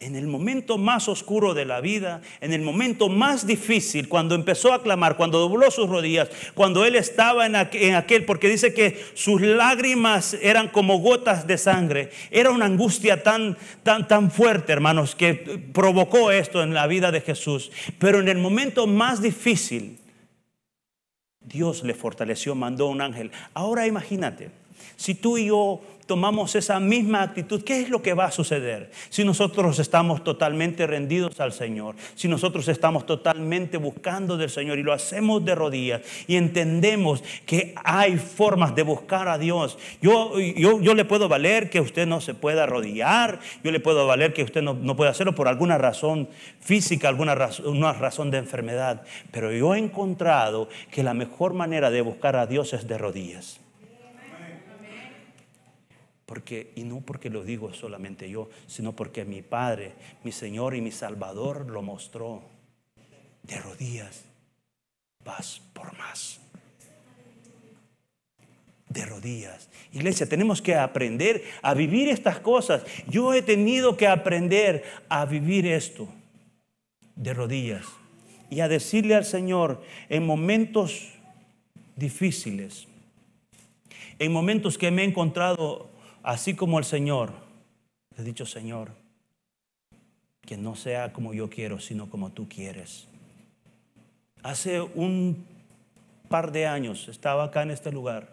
en 0.00 0.14
el 0.14 0.26
momento 0.26 0.78
más 0.78 1.08
oscuro 1.08 1.54
de 1.54 1.64
la 1.64 1.80
vida, 1.80 2.22
en 2.40 2.52
el 2.52 2.62
momento 2.62 3.08
más 3.08 3.46
difícil, 3.46 4.08
cuando 4.08 4.34
empezó 4.34 4.72
a 4.72 4.82
clamar, 4.82 5.16
cuando 5.16 5.40
dobló 5.40 5.70
sus 5.70 5.88
rodillas, 5.88 6.28
cuando 6.54 6.84
él 6.84 6.94
estaba 6.94 7.46
en 7.46 7.56
aquel, 7.56 8.24
porque 8.24 8.48
dice 8.48 8.72
que 8.72 9.02
sus 9.14 9.40
lágrimas 9.40 10.34
eran 10.40 10.68
como 10.68 10.98
gotas 10.98 11.46
de 11.46 11.58
sangre, 11.58 12.10
era 12.30 12.50
una 12.50 12.66
angustia 12.66 13.22
tan, 13.22 13.56
tan, 13.82 14.06
tan 14.06 14.30
fuerte, 14.30 14.72
hermanos, 14.72 15.14
que 15.14 15.34
provocó 15.72 16.30
esto 16.30 16.62
en 16.62 16.74
la 16.74 16.86
vida 16.86 17.10
de 17.10 17.20
Jesús. 17.20 17.72
Pero 17.98 18.20
en 18.20 18.28
el 18.28 18.38
momento 18.38 18.86
más 18.86 19.20
difícil, 19.20 19.98
Dios 21.40 21.82
le 21.82 21.94
fortaleció, 21.94 22.54
mandó 22.54 22.86
un 22.86 23.00
ángel. 23.00 23.32
Ahora 23.54 23.86
imagínate, 23.86 24.50
si 24.96 25.14
tú 25.14 25.38
y 25.38 25.46
yo 25.46 25.80
tomamos 26.08 26.54
esa 26.56 26.80
misma 26.80 27.22
actitud, 27.22 27.62
¿qué 27.62 27.82
es 27.82 27.90
lo 27.90 28.02
que 28.02 28.14
va 28.14 28.24
a 28.24 28.30
suceder? 28.32 28.90
Si 29.10 29.24
nosotros 29.24 29.78
estamos 29.78 30.24
totalmente 30.24 30.86
rendidos 30.86 31.38
al 31.38 31.52
Señor, 31.52 31.96
si 32.14 32.26
nosotros 32.28 32.66
estamos 32.66 33.04
totalmente 33.04 33.76
buscando 33.76 34.38
del 34.38 34.48
Señor 34.48 34.78
y 34.78 34.82
lo 34.82 34.94
hacemos 34.94 35.44
de 35.44 35.54
rodillas 35.54 36.00
y 36.26 36.36
entendemos 36.36 37.22
que 37.44 37.74
hay 37.84 38.16
formas 38.16 38.74
de 38.74 38.82
buscar 38.82 39.28
a 39.28 39.36
Dios. 39.36 39.78
Yo, 40.00 40.40
yo, 40.40 40.80
yo 40.80 40.94
le 40.94 41.04
puedo 41.04 41.28
valer 41.28 41.68
que 41.68 41.80
usted 41.80 42.06
no 42.06 42.22
se 42.22 42.32
pueda 42.32 42.64
arrodillar, 42.64 43.38
yo 43.62 43.70
le 43.70 43.78
puedo 43.78 44.06
valer 44.06 44.32
que 44.32 44.42
usted 44.42 44.62
no, 44.62 44.72
no 44.72 44.96
pueda 44.96 45.10
hacerlo 45.10 45.34
por 45.34 45.46
alguna 45.46 45.76
razón 45.76 46.28
física, 46.60 47.08
alguna 47.08 47.34
razón, 47.34 47.66
una 47.66 47.92
razón 47.92 48.30
de 48.30 48.38
enfermedad, 48.38 49.02
pero 49.30 49.52
yo 49.52 49.74
he 49.74 49.78
encontrado 49.78 50.70
que 50.90 51.02
la 51.02 51.12
mejor 51.12 51.52
manera 51.52 51.90
de 51.90 52.00
buscar 52.00 52.34
a 52.36 52.46
Dios 52.46 52.72
es 52.72 52.88
de 52.88 52.96
rodillas. 52.96 53.60
Porque, 56.28 56.72
y 56.76 56.84
no 56.84 57.00
porque 57.00 57.30
lo 57.30 57.42
digo 57.42 57.72
solamente 57.72 58.28
yo, 58.28 58.50
sino 58.66 58.94
porque 58.94 59.24
mi 59.24 59.40
Padre, 59.40 59.94
mi 60.24 60.30
Señor 60.30 60.74
y 60.74 60.82
mi 60.82 60.92
Salvador 60.92 61.70
lo 61.70 61.80
mostró. 61.80 62.42
De 63.42 63.58
rodillas, 63.58 64.24
vas 65.24 65.62
por 65.72 65.96
más. 65.96 66.38
De 68.90 69.06
rodillas. 69.06 69.70
Iglesia, 69.94 70.28
tenemos 70.28 70.60
que 70.60 70.74
aprender 70.74 71.42
a 71.62 71.72
vivir 71.72 72.10
estas 72.10 72.40
cosas. 72.40 72.84
Yo 73.08 73.32
he 73.32 73.40
tenido 73.40 73.96
que 73.96 74.06
aprender 74.06 74.84
a 75.08 75.24
vivir 75.24 75.66
esto 75.66 76.08
de 77.16 77.32
rodillas 77.32 77.86
y 78.50 78.60
a 78.60 78.68
decirle 78.68 79.14
al 79.14 79.24
Señor 79.24 79.82
en 80.10 80.26
momentos 80.26 81.08
difíciles, 81.96 82.86
en 84.18 84.30
momentos 84.30 84.76
que 84.76 84.90
me 84.90 85.00
he 85.00 85.06
encontrado 85.06 85.96
Así 86.28 86.54
como 86.54 86.78
el 86.78 86.84
Señor, 86.84 87.32
he 88.18 88.22
dicho, 88.22 88.44
Señor, 88.44 88.90
que 90.42 90.58
no 90.58 90.76
sea 90.76 91.10
como 91.10 91.32
yo 91.32 91.48
quiero, 91.48 91.80
sino 91.80 92.10
como 92.10 92.32
tú 92.32 92.50
quieres. 92.50 93.08
Hace 94.42 94.82
un 94.82 95.46
par 96.28 96.52
de 96.52 96.66
años 96.66 97.08
estaba 97.08 97.44
acá 97.44 97.62
en 97.62 97.70
este 97.70 97.90
lugar 97.90 98.28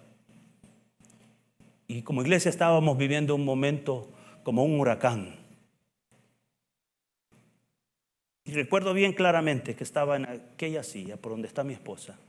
y 1.88 2.02
como 2.02 2.22
iglesia 2.22 2.50
estábamos 2.50 2.98
viviendo 2.98 3.34
un 3.34 3.46
momento 3.46 4.10
como 4.44 4.66
un 4.66 4.78
huracán. 4.78 5.38
Y 8.44 8.52
recuerdo 8.52 8.94
bien 8.94 9.14
claramente 9.14 9.74
que 9.74 9.86
estaba 9.86 10.18
en 10.18 10.26
aquella 10.26 10.84
silla 10.84 11.16
por 11.16 11.32
donde 11.32 11.48
está 11.48 11.64
mi 11.64 11.72
esposa. 11.72 12.20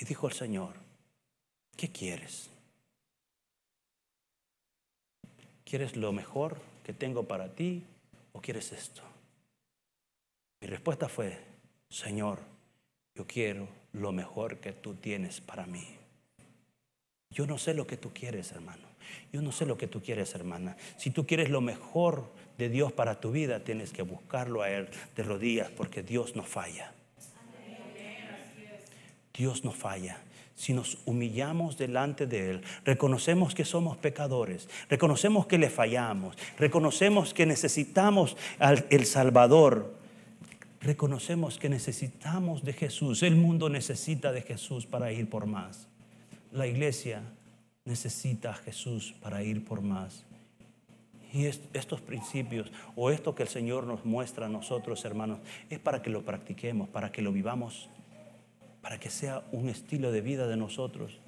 Y 0.00 0.06
dijo 0.06 0.26
el 0.26 0.32
Señor, 0.32 0.72
¿qué 1.76 1.92
quieres? 1.92 2.50
¿Quieres 5.70 5.94
lo 5.94 6.10
mejor 6.10 6.56
que 6.82 6.92
tengo 6.92 7.28
para 7.28 7.54
ti 7.54 7.84
o 8.32 8.40
quieres 8.40 8.72
esto? 8.72 9.02
Mi 10.60 10.66
respuesta 10.66 11.08
fue, 11.08 11.38
Señor, 11.88 12.40
yo 13.14 13.24
quiero 13.24 13.68
lo 13.92 14.10
mejor 14.10 14.58
que 14.58 14.72
tú 14.72 14.94
tienes 14.94 15.40
para 15.40 15.66
mí. 15.66 15.86
Yo 17.30 17.46
no 17.46 17.56
sé 17.56 17.74
lo 17.74 17.86
que 17.86 17.96
tú 17.96 18.10
quieres, 18.12 18.50
hermano. 18.50 18.82
Yo 19.32 19.42
no 19.42 19.52
sé 19.52 19.64
lo 19.64 19.78
que 19.78 19.86
tú 19.86 20.02
quieres, 20.02 20.34
hermana. 20.34 20.76
Si 20.96 21.12
tú 21.12 21.24
quieres 21.24 21.50
lo 21.50 21.60
mejor 21.60 22.32
de 22.58 22.68
Dios 22.68 22.92
para 22.92 23.20
tu 23.20 23.30
vida, 23.30 23.62
tienes 23.62 23.92
que 23.92 24.02
buscarlo 24.02 24.62
a 24.62 24.70
Él 24.70 24.88
de 25.14 25.22
rodillas, 25.22 25.70
porque 25.70 26.02
Dios 26.02 26.34
no 26.34 26.42
falla. 26.42 26.92
Dios 29.32 29.62
no 29.62 29.70
falla. 29.70 30.20
Si 30.60 30.74
nos 30.74 30.98
humillamos 31.06 31.78
delante 31.78 32.26
de 32.26 32.50
Él, 32.50 32.60
reconocemos 32.84 33.54
que 33.54 33.64
somos 33.64 33.96
pecadores, 33.96 34.68
reconocemos 34.90 35.46
que 35.46 35.56
le 35.56 35.70
fallamos, 35.70 36.36
reconocemos 36.58 37.32
que 37.32 37.46
necesitamos 37.46 38.36
al 38.58 38.84
el 38.90 39.06
Salvador, 39.06 39.94
reconocemos 40.82 41.56
que 41.56 41.70
necesitamos 41.70 42.62
de 42.62 42.74
Jesús. 42.74 43.22
El 43.22 43.36
mundo 43.36 43.70
necesita 43.70 44.32
de 44.32 44.42
Jesús 44.42 44.84
para 44.84 45.10
ir 45.12 45.30
por 45.30 45.46
más. 45.46 45.88
La 46.52 46.66
iglesia 46.66 47.22
necesita 47.86 48.50
a 48.50 48.54
Jesús 48.54 49.14
para 49.22 49.42
ir 49.42 49.64
por 49.64 49.80
más. 49.80 50.26
Y 51.32 51.46
estos 51.46 52.02
principios 52.02 52.70
o 52.96 53.10
esto 53.10 53.34
que 53.34 53.44
el 53.44 53.48
Señor 53.48 53.86
nos 53.86 54.04
muestra 54.04 54.44
a 54.44 54.50
nosotros, 54.50 55.06
hermanos, 55.06 55.38
es 55.70 55.78
para 55.78 56.02
que 56.02 56.10
lo 56.10 56.22
practiquemos, 56.22 56.90
para 56.90 57.10
que 57.10 57.22
lo 57.22 57.32
vivamos, 57.32 57.88
para 58.80 58.98
que 58.98 59.10
sea 59.10 59.42
un 59.52 59.68
estilo 59.68 60.12
de 60.12 60.20
vida 60.20 60.46
de 60.46 60.56
nosotros. 60.56 61.20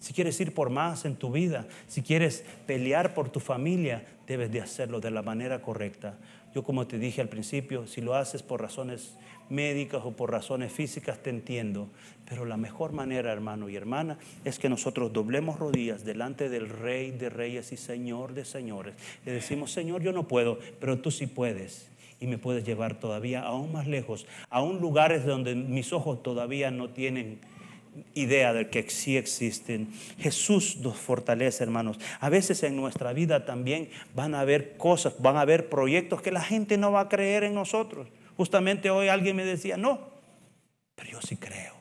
Si 0.00 0.14
quieres 0.14 0.40
ir 0.40 0.54
por 0.54 0.70
más 0.70 1.04
en 1.04 1.16
tu 1.16 1.30
vida, 1.30 1.66
si 1.86 2.00
quieres 2.00 2.44
pelear 2.66 3.12
por 3.12 3.28
tu 3.28 3.38
familia, 3.38 4.06
debes 4.26 4.50
de 4.50 4.62
hacerlo 4.62 4.98
de 4.98 5.10
la 5.10 5.20
manera 5.20 5.60
correcta. 5.60 6.18
Yo 6.54 6.62
como 6.62 6.86
te 6.86 6.98
dije 6.98 7.20
al 7.20 7.28
principio, 7.28 7.86
si 7.86 8.00
lo 8.00 8.14
haces 8.14 8.42
por 8.42 8.62
razones 8.62 9.18
médicas 9.50 10.00
o 10.04 10.12
por 10.12 10.30
razones 10.30 10.72
físicas, 10.72 11.22
te 11.22 11.28
entiendo. 11.28 11.90
Pero 12.26 12.46
la 12.46 12.56
mejor 12.56 12.92
manera, 12.92 13.30
hermano 13.30 13.68
y 13.68 13.76
hermana, 13.76 14.18
es 14.44 14.58
que 14.58 14.70
nosotros 14.70 15.12
doblemos 15.12 15.58
rodillas 15.58 16.04
delante 16.04 16.48
del 16.48 16.70
Rey 16.70 17.10
de 17.10 17.28
Reyes 17.28 17.70
y 17.72 17.76
Señor 17.76 18.32
de 18.32 18.46
Señores. 18.46 18.94
Le 19.26 19.32
decimos, 19.32 19.70
Señor, 19.70 20.02
yo 20.02 20.12
no 20.12 20.26
puedo, 20.26 20.58
pero 20.80 20.98
tú 20.98 21.10
sí 21.10 21.26
puedes. 21.26 21.90
Y 22.20 22.26
me 22.26 22.38
puedes 22.38 22.64
llevar 22.64 23.00
todavía 23.00 23.40
aún 23.40 23.72
más 23.72 23.86
lejos, 23.86 24.26
aún 24.50 24.80
lugares 24.80 25.24
donde 25.24 25.54
mis 25.54 25.92
ojos 25.92 26.22
todavía 26.22 26.70
no 26.70 26.90
tienen 26.90 27.40
idea 28.14 28.52
de 28.52 28.68
que 28.68 28.88
sí 28.90 29.16
existen. 29.16 29.90
Jesús 30.18 30.76
nos 30.76 30.96
fortalece, 30.96 31.64
hermanos. 31.64 31.98
A 32.20 32.28
veces 32.28 32.62
en 32.62 32.76
nuestra 32.76 33.12
vida 33.12 33.46
también 33.46 33.88
van 34.14 34.34
a 34.34 34.40
haber 34.40 34.76
cosas, 34.76 35.14
van 35.20 35.36
a 35.36 35.40
haber 35.40 35.68
proyectos 35.68 36.22
que 36.22 36.30
la 36.30 36.42
gente 36.42 36.76
no 36.76 36.92
va 36.92 37.00
a 37.00 37.08
creer 37.08 37.44
en 37.44 37.54
nosotros. 37.54 38.08
Justamente 38.36 38.90
hoy 38.90 39.08
alguien 39.08 39.36
me 39.36 39.44
decía, 39.44 39.76
no, 39.76 40.00
pero 40.94 41.10
yo 41.10 41.20
sí 41.22 41.36
creo. 41.36 41.74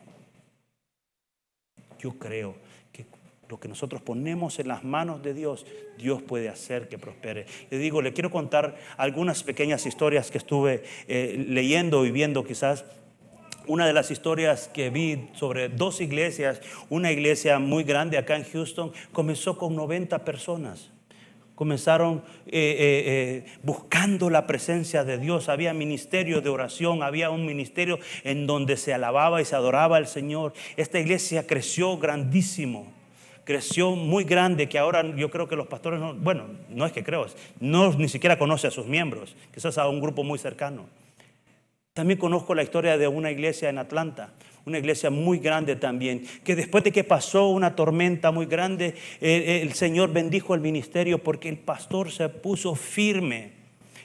Yo 1.99 2.17
creo 2.17 2.68
lo 3.49 3.59
que 3.59 3.67
nosotros 3.67 4.01
ponemos 4.03 4.59
en 4.59 4.67
las 4.67 4.83
manos 4.83 5.23
de 5.23 5.33
Dios, 5.33 5.65
Dios 5.97 6.21
puede 6.21 6.49
hacer 6.49 6.87
que 6.87 6.99
prospere. 6.99 7.47
Le 7.71 7.79
digo, 7.79 8.03
le 8.03 8.13
quiero 8.13 8.29
contar 8.29 8.77
algunas 8.95 9.41
pequeñas 9.41 9.87
historias 9.87 10.29
que 10.29 10.37
estuve 10.37 10.83
eh, 11.07 11.45
leyendo 11.49 12.05
y 12.05 12.11
viendo 12.11 12.43
quizás 12.43 12.85
una 13.65 13.87
de 13.87 13.93
las 13.93 14.11
historias 14.11 14.69
que 14.71 14.91
vi 14.91 15.29
sobre 15.33 15.67
dos 15.67 15.99
iglesias, 15.99 16.61
una 16.89 17.11
iglesia 17.11 17.57
muy 17.57 17.83
grande 17.83 18.19
acá 18.19 18.35
en 18.35 18.43
Houston, 18.43 18.91
comenzó 19.11 19.57
con 19.57 19.75
90 19.75 20.23
personas. 20.23 20.91
Comenzaron 21.55 22.23
eh, 22.45 23.43
eh, 23.45 23.45
buscando 23.63 24.29
la 24.29 24.45
presencia 24.45 25.03
de 25.03 25.17
Dios. 25.17 25.49
Había 25.49 25.73
ministerio 25.73 26.41
de 26.41 26.49
oración, 26.49 27.01
había 27.01 27.31
un 27.31 27.47
ministerio 27.47 27.99
en 28.23 28.45
donde 28.45 28.77
se 28.77 28.93
alababa 28.93 29.41
y 29.41 29.45
se 29.45 29.55
adoraba 29.55 29.97
al 29.97 30.07
Señor. 30.07 30.53
Esta 30.77 30.99
iglesia 30.99 31.47
creció 31.47 31.97
grandísimo 31.97 32.98
creció 33.49 33.95
muy 33.95 34.25
grande 34.25 34.69
que 34.69 34.77
ahora 34.77 35.03
yo 35.15 35.31
creo 35.31 35.47
que 35.47 35.55
los 35.55 35.65
pastores, 35.65 35.99
no, 35.99 36.13
bueno, 36.13 36.45
no 36.69 36.85
es 36.85 36.91
que 36.91 37.03
creo, 37.03 37.25
no 37.59 37.91
ni 37.93 38.07
siquiera 38.07 38.37
conoce 38.37 38.67
a 38.67 38.69
sus 38.69 38.85
miembros, 38.85 39.35
quizás 39.51 39.79
a 39.79 39.89
un 39.89 39.99
grupo 39.99 40.23
muy 40.23 40.37
cercano. 40.37 40.85
También 41.93 42.19
conozco 42.19 42.53
la 42.53 42.61
historia 42.61 42.95
de 42.99 43.07
una 43.07 43.31
iglesia 43.31 43.69
en 43.69 43.79
Atlanta, 43.79 44.33
una 44.65 44.77
iglesia 44.77 45.09
muy 45.09 45.39
grande 45.39 45.75
también, 45.75 46.27
que 46.43 46.55
después 46.55 46.83
de 46.83 46.91
que 46.91 47.03
pasó 47.03 47.47
una 47.47 47.75
tormenta 47.75 48.29
muy 48.29 48.45
grande, 48.45 48.93
eh, 49.19 49.61
el 49.63 49.73
Señor 49.73 50.13
bendijo 50.13 50.53
el 50.53 50.61
ministerio 50.61 51.17
porque 51.17 51.49
el 51.49 51.57
pastor 51.57 52.11
se 52.11 52.29
puso 52.29 52.75
firme 52.75 53.53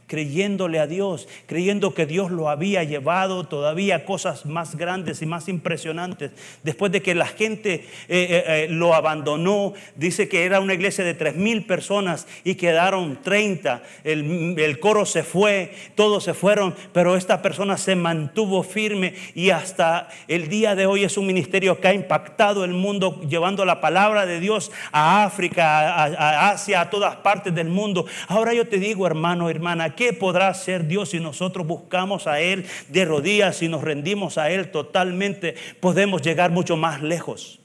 creyéndole 0.07 0.79
a 0.79 0.87
Dios, 0.87 1.29
creyendo 1.47 1.95
que 1.95 2.07
Dios 2.07 2.31
lo 2.31 2.49
había 2.49 2.85
llevado 2.85 3.45
todavía 3.45 4.05
cosas 4.05 4.47
más 4.47 4.77
grandes 4.77 5.23
y 5.23 5.27
más 5.27 5.49
impresionantes. 5.49 6.33
Después 6.63 6.93
de 6.93 7.03
que 7.03 7.15
la 7.15 7.27
gente 7.27 7.75
eh, 7.75 7.85
eh, 8.09 8.45
eh, 8.47 8.67
lo 8.71 8.95
abandonó, 8.95 9.75
dice 9.97 10.29
que 10.29 10.45
era 10.45 10.61
una 10.61 10.75
iglesia 10.75 11.05
de 11.05 11.15
tres 11.15 11.37
mil 11.37 11.67
personas 11.67 12.27
y 12.45 12.55
quedaron 12.57 13.21
30. 13.23 13.83
El, 14.05 14.79
coro 14.81 15.07
se 15.07 15.23
fue, 15.23 15.73
todos 15.95 16.25
se 16.25 16.35
fueron, 16.35 16.75
pero 16.93 17.17
esta 17.17 17.43
persona 17.43 17.77
se 17.77 17.97
mantuvo 17.97 18.63
firme 18.63 19.15
y 19.35 19.51
hasta 19.51 20.09
el 20.29 20.49
día 20.49 20.75
de 20.75 20.87
hoy 20.87 21.05
es 21.05 21.17
un 21.17 21.27
ministerio 21.27 21.81
que 21.81 21.89
ha 21.89 21.95
impactado 21.95 22.65
el 22.65 22.73
mundo 22.73 23.21
llevando 23.29 23.65
la 23.65 23.81
palabra 23.81 24.27
de 24.27 24.41
Dios 24.41 24.71
a 24.93 25.25
África, 25.25 26.05
a 26.05 26.51
Asia, 26.51 26.83
a 26.83 26.91
todas 26.91 27.17
partes 27.17 27.55
del 27.55 27.69
mundo. 27.69 28.07
Ahora 28.29 28.53
yo 28.53 28.67
te 28.67 28.79
digo, 28.79 29.07
hermano, 29.07 29.49
hermana, 29.49 29.94
¿Qué 29.97 30.13
podrá 30.13 30.49
hacer 30.49 30.87
Dios 30.87 31.11
si 31.11 31.21
nosotros 31.21 31.67
buscamos 31.67 32.27
a 32.27 32.41
Él 32.41 32.67
de 32.89 33.05
rodillas 33.05 33.63
y 33.63 33.69
nos 33.69 33.83
rendimos 33.83 34.39
a 34.39 34.51
Él 34.51 34.71
totalmente? 34.71 35.55
Podemos 35.81 36.23
llegar 36.23 36.51
mucho 36.51 36.77
más 36.77 37.03
lejos. 37.03 37.61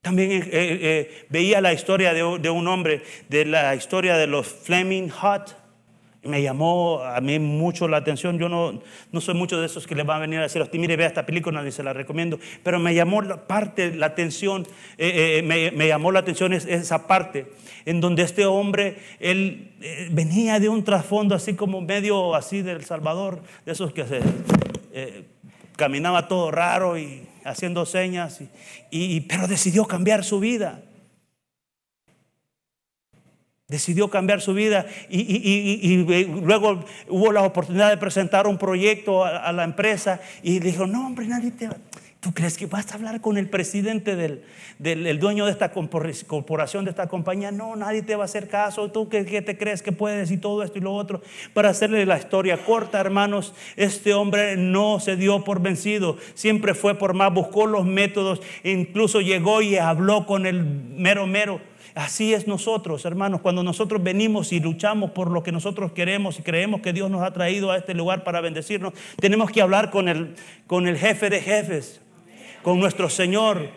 También 0.00 0.32
eh, 0.32 0.48
eh, 0.52 1.26
veía 1.28 1.60
la 1.60 1.72
historia 1.72 2.12
de, 2.12 2.38
de, 2.40 2.50
un 2.50 2.66
hombre, 2.66 3.02
de 3.28 3.44
la 3.44 3.76
historia 3.76 4.16
de 4.16 4.26
los 4.26 4.48
Fleming 4.48 5.08
Hut 5.10 5.61
me 6.24 6.40
llamó 6.40 7.00
a 7.02 7.20
mí 7.20 7.38
mucho 7.38 7.88
la 7.88 7.96
atención. 7.96 8.38
Yo 8.38 8.48
no, 8.48 8.80
no 9.10 9.20
soy 9.20 9.34
mucho 9.34 9.60
de 9.60 9.66
esos 9.66 9.86
que 9.86 9.94
le 9.94 10.04
van 10.04 10.18
a 10.18 10.20
venir 10.20 10.38
a 10.38 10.42
decir 10.42 10.60
a 10.60 10.64
usted, 10.64 10.78
mire, 10.78 10.96
vea 10.96 11.08
esta 11.08 11.26
película, 11.26 11.66
y 11.66 11.72
se 11.72 11.82
la 11.82 11.92
recomiendo. 11.92 12.38
Pero 12.62 12.78
me 12.78 12.94
llamó 12.94 13.22
la 13.22 13.46
parte, 13.46 13.94
la 13.94 14.06
atención, 14.06 14.66
eh, 14.98 15.38
eh, 15.38 15.42
me, 15.42 15.72
me, 15.72 15.88
llamó 15.88 16.12
la 16.12 16.20
atención 16.20 16.52
esa 16.52 17.06
parte 17.06 17.52
en 17.84 18.00
donde 18.00 18.22
este 18.22 18.46
hombre, 18.46 18.98
él 19.18 19.72
eh, 19.80 20.08
venía 20.12 20.60
de 20.60 20.68
un 20.68 20.84
trasfondo 20.84 21.34
así 21.34 21.54
como 21.54 21.80
medio 21.80 22.34
así 22.34 22.62
del 22.62 22.84
Salvador, 22.84 23.42
de 23.66 23.72
esos 23.72 23.92
que 23.92 24.04
se 24.06 24.20
caminaba 25.76 26.28
todo 26.28 26.50
raro 26.50 26.98
y 26.98 27.26
haciendo 27.44 27.84
señas, 27.86 28.40
y, 28.90 29.20
pero 29.22 29.48
decidió 29.48 29.86
cambiar 29.86 30.22
su 30.22 30.38
vida. 30.38 30.82
Decidió 33.68 34.10
cambiar 34.10 34.40
su 34.40 34.54
vida 34.54 34.86
y, 35.08 35.96
luego 36.42 36.84
hubo 37.08 37.32
la 37.32 37.42
oportunidad 37.42 37.90
de 37.90 37.96
presentar 37.96 38.46
un 38.46 38.58
proyecto 38.58 39.24
a, 39.24 39.50
la 39.52 39.64
empresa 39.64 40.20
y 40.42 40.58
dijo, 40.58 40.86
no 40.86 41.06
hombre, 41.06 41.26
nadie 41.26 41.50
te... 41.52 41.68
¿Tú 42.22 42.32
crees 42.32 42.56
que 42.56 42.66
vas 42.66 42.88
a 42.92 42.94
hablar 42.94 43.20
con 43.20 43.36
el 43.36 43.48
presidente 43.48 44.14
del, 44.14 44.44
del 44.78 45.18
dueño 45.18 45.44
de 45.44 45.50
esta 45.50 45.72
corporación, 45.72 46.84
de 46.84 46.90
esta 46.90 47.08
compañía? 47.08 47.50
No, 47.50 47.74
nadie 47.74 48.02
te 48.02 48.14
va 48.14 48.22
a 48.22 48.26
hacer 48.26 48.46
caso. 48.46 48.92
¿Tú 48.92 49.08
qué, 49.08 49.24
qué, 49.24 49.42
te 49.42 49.58
crees 49.58 49.82
que 49.82 49.90
puedes 49.90 50.30
y 50.30 50.36
todo 50.36 50.62
esto 50.62 50.78
y 50.78 50.82
lo 50.82 50.94
otro? 50.94 51.20
Para 51.52 51.70
hacerle 51.70 52.06
la 52.06 52.16
historia 52.16 52.64
corta, 52.64 53.00
hermanos, 53.00 53.54
este 53.74 54.14
hombre 54.14 54.56
no 54.56 55.00
se 55.00 55.16
dio 55.16 55.42
por 55.42 55.60
vencido. 55.60 56.16
Siempre 56.34 56.74
fue 56.74 56.96
por 56.96 57.12
más, 57.12 57.34
buscó 57.34 57.66
los 57.66 57.84
métodos, 57.84 58.40
incluso 58.62 59.20
llegó 59.20 59.60
y 59.60 59.78
habló 59.78 60.24
con 60.24 60.46
el 60.46 60.62
mero 60.62 61.26
mero 61.26 61.60
Así 61.94 62.32
es 62.32 62.46
nosotros, 62.46 63.04
hermanos, 63.04 63.42
cuando 63.42 63.62
nosotros 63.62 64.02
venimos 64.02 64.52
y 64.52 64.60
luchamos 64.60 65.10
por 65.10 65.30
lo 65.30 65.42
que 65.42 65.52
nosotros 65.52 65.92
queremos 65.92 66.38
y 66.38 66.42
creemos 66.42 66.80
que 66.80 66.94
Dios 66.94 67.10
nos 67.10 67.22
ha 67.22 67.32
traído 67.32 67.70
a 67.70 67.76
este 67.76 67.92
lugar 67.92 68.24
para 68.24 68.40
bendecirnos, 68.40 68.94
tenemos 69.20 69.50
que 69.50 69.60
hablar 69.60 69.90
con 69.90 70.08
el, 70.08 70.34
con 70.66 70.88
el 70.88 70.96
jefe 70.96 71.28
de 71.28 71.42
jefes, 71.42 72.00
con 72.62 72.80
nuestro 72.80 73.10
Señor. 73.10 73.68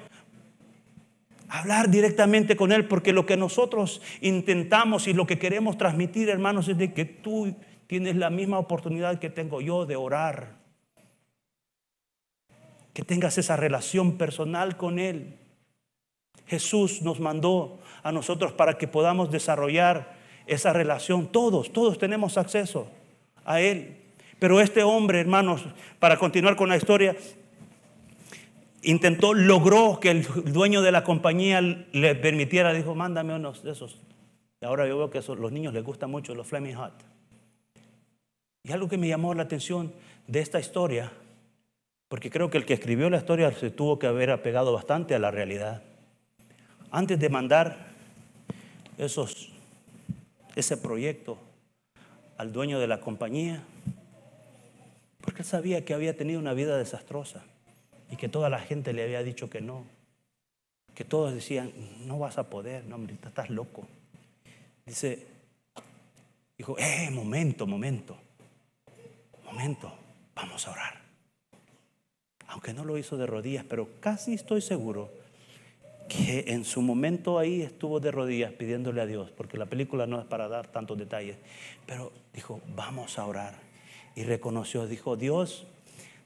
Hablar 1.50 1.90
directamente 1.90 2.56
con 2.56 2.72
Él, 2.72 2.86
porque 2.88 3.12
lo 3.12 3.26
que 3.26 3.36
nosotros 3.36 4.02
intentamos 4.22 5.08
y 5.08 5.14
lo 5.14 5.28
que 5.28 5.38
queremos 5.38 5.78
transmitir, 5.78 6.30
hermanos, 6.30 6.70
es 6.70 6.78
de 6.78 6.94
que 6.94 7.04
tú 7.04 7.54
tienes 7.88 8.16
la 8.16 8.30
misma 8.30 8.60
oportunidad 8.60 9.20
que 9.20 9.30
tengo 9.30 9.60
yo 9.60 9.86
de 9.86 9.98
orar. 9.98 10.56
Que 12.94 13.04
tengas 13.04 13.38
esa 13.38 13.58
relación 13.58 14.18
personal 14.18 14.78
con 14.78 15.00
Él. 15.00 15.38
Jesús 16.48 17.02
nos 17.02 17.20
mandó 17.20 17.80
a 18.04 18.12
nosotros 18.12 18.54
para 18.54 18.78
que 18.78 18.88
podamos 18.88 19.32
desarrollar 19.32 20.16
esa 20.48 20.74
relación. 20.74 21.28
Todos, 21.28 21.72
todos 21.72 21.98
tenemos 21.98 22.38
acceso 22.38 22.88
a 23.44 23.62
Él. 23.62 23.98
Pero 24.40 24.60
este 24.60 24.84
hombre, 24.84 25.22
hermanos, 25.22 25.66
para 26.00 26.18
continuar 26.18 26.56
con 26.56 26.70
la 26.70 26.78
historia, 26.78 27.16
intentó, 28.84 29.34
logró 29.34 30.00
que 30.00 30.12
el 30.12 30.24
dueño 30.52 30.82
de 30.82 30.92
la 30.92 31.04
compañía 31.04 31.62
le 31.62 32.16
permitiera, 32.16 32.74
dijo, 32.74 32.96
mándame 32.96 33.34
unos 33.34 33.64
de 33.64 33.72
esos. 33.72 34.00
Y 34.62 34.66
ahora 34.66 34.88
yo 34.88 34.98
veo 34.98 35.10
que 35.10 35.20
a 35.20 35.36
los 35.36 35.52
niños 35.52 35.74
les 35.74 35.84
gusta 35.84 36.08
mucho 36.08 36.36
los 36.36 36.48
Flaming 36.48 36.76
Hot. 36.76 36.94
Y 38.64 38.72
algo 38.72 38.90
que 38.90 38.98
me 38.98 39.08
llamó 39.08 39.34
la 39.34 39.44
atención 39.44 39.94
de 40.28 40.40
esta 40.40 40.60
historia, 40.60 41.12
porque 42.08 42.30
creo 42.30 42.50
que 42.50 42.58
el 42.58 42.66
que 42.66 42.74
escribió 42.74 43.10
la 43.10 43.18
historia 43.18 43.52
se 43.52 43.70
tuvo 43.70 44.00
que 44.00 44.08
haber 44.08 44.32
apegado 44.32 44.74
bastante 44.74 45.16
a 45.16 45.20
la 45.20 45.32
realidad. 45.32 45.84
Antes 46.96 47.20
de 47.20 47.28
mandar 47.28 47.76
esos, 48.98 49.50
ese 50.56 50.78
proyecto 50.78 51.38
al 52.38 52.54
dueño 52.54 52.80
de 52.80 52.88
la 52.88 53.02
compañía, 53.02 53.62
Porque 55.20 55.42
él 55.42 55.46
sabía 55.46 55.84
que 55.84 55.94
había 55.94 56.16
tenido 56.16 56.40
una 56.40 56.54
vida 56.54 56.78
desastrosa 56.78 57.44
y 58.10 58.16
que 58.16 58.30
toda 58.30 58.50
la 58.50 58.60
gente 58.60 58.94
le 58.94 59.04
había 59.04 59.24
dicho 59.24 59.50
que 59.50 59.60
no. 59.60 59.84
Que 60.94 61.04
todos 61.04 61.34
decían, 61.34 61.74
no 62.06 62.18
vas 62.18 62.38
a 62.38 62.50
poder, 62.50 62.86
no, 62.86 62.96
hombre, 62.96 63.16
estás 63.22 63.50
loco. 63.50 63.86
Dice, 64.86 65.28
dijo, 66.58 66.78
eh, 66.80 67.10
momento, 67.12 67.68
momento, 67.68 68.16
momento, 69.44 69.94
vamos 70.34 70.66
a 70.66 70.72
orar. 70.72 71.02
Aunque 72.48 72.72
no 72.72 72.86
lo 72.86 72.98
hizo 72.98 73.18
de 73.18 73.26
rodillas, 73.26 73.66
pero 73.68 73.90
casi 74.00 74.34
estoy 74.34 74.62
seguro 74.62 75.25
que 76.08 76.46
en 76.48 76.66
su 76.66 76.82
momento 76.82 77.40
ahí 77.40 77.62
estuvo 77.62 78.00
de 78.00 78.12
rodillas 78.12 78.52
pidiéndole 78.54 79.02
a 79.02 79.06
Dios, 79.06 79.32
porque 79.32 79.58
la 79.58 79.66
película 79.66 80.06
no 80.08 80.20
es 80.20 80.26
para 80.26 80.48
dar 80.48 80.68
tantos 80.68 80.98
detalles, 80.98 81.38
pero 81.86 82.12
dijo, 82.34 82.62
vamos 82.76 83.18
a 83.20 83.26
orar. 83.26 83.56
Y 84.16 84.24
reconoció, 84.24 84.88
dijo, 84.88 85.16
Dios, 85.16 85.66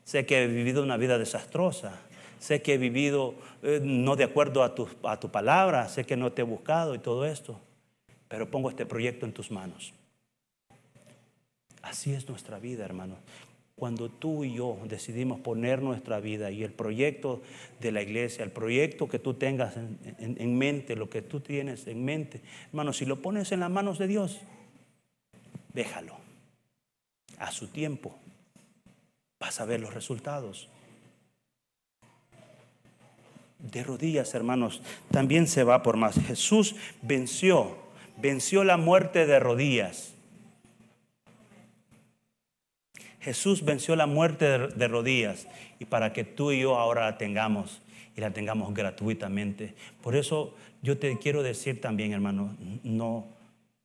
sé 0.03 0.25
que 0.25 0.43
he 0.43 0.47
vivido 0.47 0.83
una 0.83 0.97
vida 0.97 1.17
desastrosa, 1.17 1.99
sé 2.39 2.61
que 2.61 2.75
he 2.75 2.77
vivido 2.77 3.35
eh, 3.63 3.79
no 3.81 4.15
de 4.15 4.23
acuerdo 4.25 4.63
a 4.63 4.75
tu, 4.75 4.87
a 5.03 5.19
tu 5.19 5.29
palabra, 5.29 5.87
sé 5.89 6.03
que 6.05 6.17
no 6.17 6.31
te 6.31 6.41
he 6.41 6.45
buscado 6.45 6.95
y 6.95 6.99
todo 6.99 7.25
esto, 7.25 7.59
pero 8.27 8.49
pongo 8.49 8.69
este 8.69 8.85
proyecto 8.85 9.25
en 9.25 9.33
tus 9.33 9.51
manos. 9.51 9.93
Así 11.81 12.13
es 12.13 12.27
nuestra 12.27 12.59
vida, 12.59 12.85
hermanos 12.85 13.17
cuando 13.79 14.09
tú 14.09 14.43
y 14.43 14.53
yo 14.53 14.77
decidimos 14.83 15.39
poner 15.39 15.81
nuestra 15.81 16.19
vida 16.19 16.51
y 16.51 16.63
el 16.63 16.73
proyecto 16.73 17.41
de 17.79 17.93
la 17.93 18.01
iglesia, 18.01 18.43
el 18.43 18.51
proyecto 18.51 19.07
que 19.07 19.19
tú 19.19 19.35
tengas 19.35 19.75
en, 19.77 20.57
mente, 20.57 20.97
lo 20.97 21.09
que 21.09 21.21
tú 21.21 21.39
tienes 21.39 21.87
en 21.87 22.03
mente, 22.03 22.41
hermano, 22.67 22.91
si 22.91 23.05
lo 23.05 23.21
pones 23.21 23.53
en 23.53 23.61
las 23.61 23.71
manos 23.71 23.97
de 23.97 24.07
Dios, 24.07 24.39
déjalo. 25.73 26.17
A 27.37 27.51
su 27.51 27.67
tiempo 27.67 28.19
vas 29.39 29.61
a 29.61 29.65
ver 29.65 29.79
los 29.79 29.93
resultados. 29.93 30.67
De 33.59 33.83
rodillas, 33.83 34.35
hermanos, 34.35 34.81
también 35.09 35.47
se 35.47 35.63
va 35.63 35.83
por 35.83 35.95
más. 35.95 36.19
Jesús 36.19 36.75
venció, 37.01 37.77
venció 38.17 38.65
la 38.65 38.75
muerte 38.75 39.25
de 39.25 39.39
rodillas. 39.39 40.15
Jesús 43.29 43.63
venció 43.63 43.95
la 43.95 44.07
muerte 44.07 44.57
de, 44.69 44.87
rodillas 44.87 45.47
y 45.77 45.85
para 45.85 46.13
que 46.13 46.23
tú 46.23 46.51
y 46.51 46.61
yo 46.61 46.79
ahora 46.79 47.05
la 47.05 47.19
tengamos 47.19 47.79
y 48.17 48.21
la 48.21 48.31
tengamos 48.31 48.73
gratuitamente. 48.73 49.75
Por 50.01 50.15
eso 50.15 50.55
yo 50.81 50.97
te 50.97 51.15
quiero 51.19 51.43
decir 51.43 51.79
también, 51.79 52.11
hermano, 52.11 52.57
no, 52.81 53.27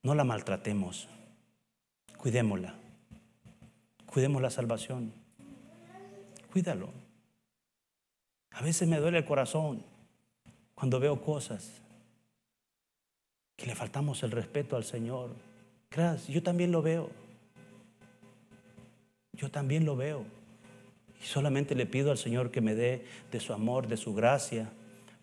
no 0.01 0.15
la 0.15 0.23
maltratemos. 0.23 1.07
Cuidémosla. 2.17 2.73
Cuidemos 4.07 4.41
la 4.41 4.49
salvación. 4.49 5.13
Cuídalo. 6.51 6.89
A 8.49 8.63
veces 8.63 8.87
me 8.87 8.97
duele 8.97 9.19
el 9.19 9.25
corazón 9.25 9.83
cuando 10.73 10.99
veo 10.99 11.21
cosas 11.21 11.83
que 13.55 13.67
le 13.67 13.75
faltamos 13.75 14.23
el 14.23 14.31
respeto 14.31 14.75
al 14.75 14.85
Señor. 14.85 15.35
Gracias, 15.91 16.29
yo 16.29 16.41
también 16.41 16.71
lo 16.71 16.81
veo. 16.81 17.24
Yo 19.35 19.49
también 19.49 19.85
lo 19.85 19.95
veo. 19.95 20.25
Y 21.21 21.25
solamente 21.25 21.75
le 21.75 21.85
pido 21.85 22.11
al 22.11 22.17
Señor 22.17 22.51
que 22.51 22.61
me 22.61 22.75
dé 22.75 23.05
de 23.31 23.39
su 23.39 23.53
amor, 23.53 23.87
de 23.87 23.97
su 23.97 24.13
gracia, 24.13 24.69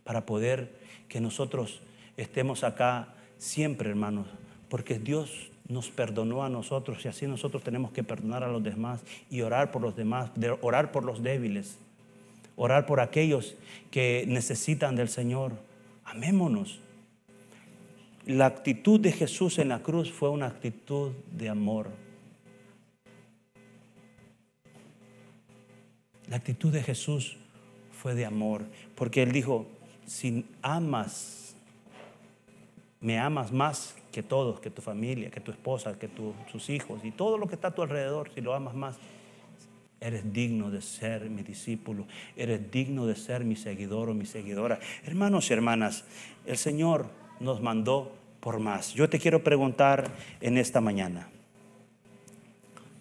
para 0.05 0.27
poder 0.27 0.73
que 1.09 1.21
nosotros 1.21 1.81
estemos 2.17 2.65
acá 2.65 3.15
siempre, 3.39 3.91
hermanos, 3.91 4.27
porque 4.69 4.99
Dios 4.99 5.51
nos 5.69 5.89
perdonó 5.91 6.45
a 6.45 6.49
nosotros 6.49 7.05
y 7.05 7.09
así 7.09 7.27
nosotros 7.27 7.63
tenemos 7.63 7.93
que 7.93 8.03
perdonar 8.03 8.45
a 8.45 8.49
los 8.49 8.63
demás 8.63 9.01
y 9.31 9.43
orar 9.43 9.71
por 9.71 9.83
los 9.83 9.97
demás, 9.97 10.31
orar 10.61 10.93
por 10.93 11.05
los 11.05 11.23
débiles, 11.23 11.79
orar 12.57 12.87
por 12.87 13.01
aquellos 13.01 13.55
que 13.91 14.25
necesitan 14.29 14.97
del 14.97 15.09
Señor. 15.09 15.53
Amémonos. 16.05 16.81
La 18.27 18.47
actitud 18.47 19.01
de 19.01 19.13
Jesús 19.13 19.59
en 19.59 19.69
la 19.69 19.83
cruz 19.83 20.13
fue 20.13 20.31
una 20.31 20.47
actitud 20.47 21.13
de 21.33 21.49
amor. 21.49 21.89
La 26.33 26.39
actitud 26.39 26.73
de 26.73 26.83
Jesús 26.83 27.37
fue 28.01 28.15
de 28.15 28.25
amor, 28.25 28.65
porque 28.95 29.23
Él 29.23 29.33
dijo, 29.33 29.67
si 30.07 30.47
amas, 30.63 31.55
me 33.03 33.19
amas 33.19 33.53
más 33.53 33.95
que 34.11 34.23
todos, 34.23 34.59
que 34.59 34.71
tu 34.71 34.81
familia, 34.81 35.31
que 35.31 35.41
tu 35.41 35.51
esposa, 35.51 35.99
que 35.99 36.09
tus 36.09 36.71
hijos 36.71 37.05
y 37.05 37.11
todo 37.11 37.37
lo 37.37 37.49
que 37.49 37.55
está 37.55 37.69
a 37.69 37.75
tu 37.75 37.83
alrededor, 37.83 38.31
si 38.35 38.41
lo 38.41 38.55
amas 38.55 38.75
más, 38.75 38.97
eres 40.01 40.33
digno 40.33 40.71
de 40.71 40.81
ser 40.81 41.29
mi 41.29 41.43
discípulo, 41.43 42.07
eres 42.35 42.71
digno 42.71 43.05
de 43.05 43.15
ser 43.15 43.45
mi 43.45 43.55
seguidor 43.55 44.09
o 44.09 44.15
mi 44.15 44.25
seguidora. 44.25 44.81
Hermanos 45.05 45.51
y 45.51 45.53
hermanas, 45.53 46.07
el 46.47 46.57
Señor 46.57 47.11
nos 47.41 47.61
mandó 47.61 48.11
por 48.41 48.59
más. 48.59 48.95
Yo 48.95 49.11
te 49.11 49.19
quiero 49.19 49.45
preguntar 49.45 50.11
en 50.41 50.57
esta 50.57 50.81
mañana, 50.81 51.29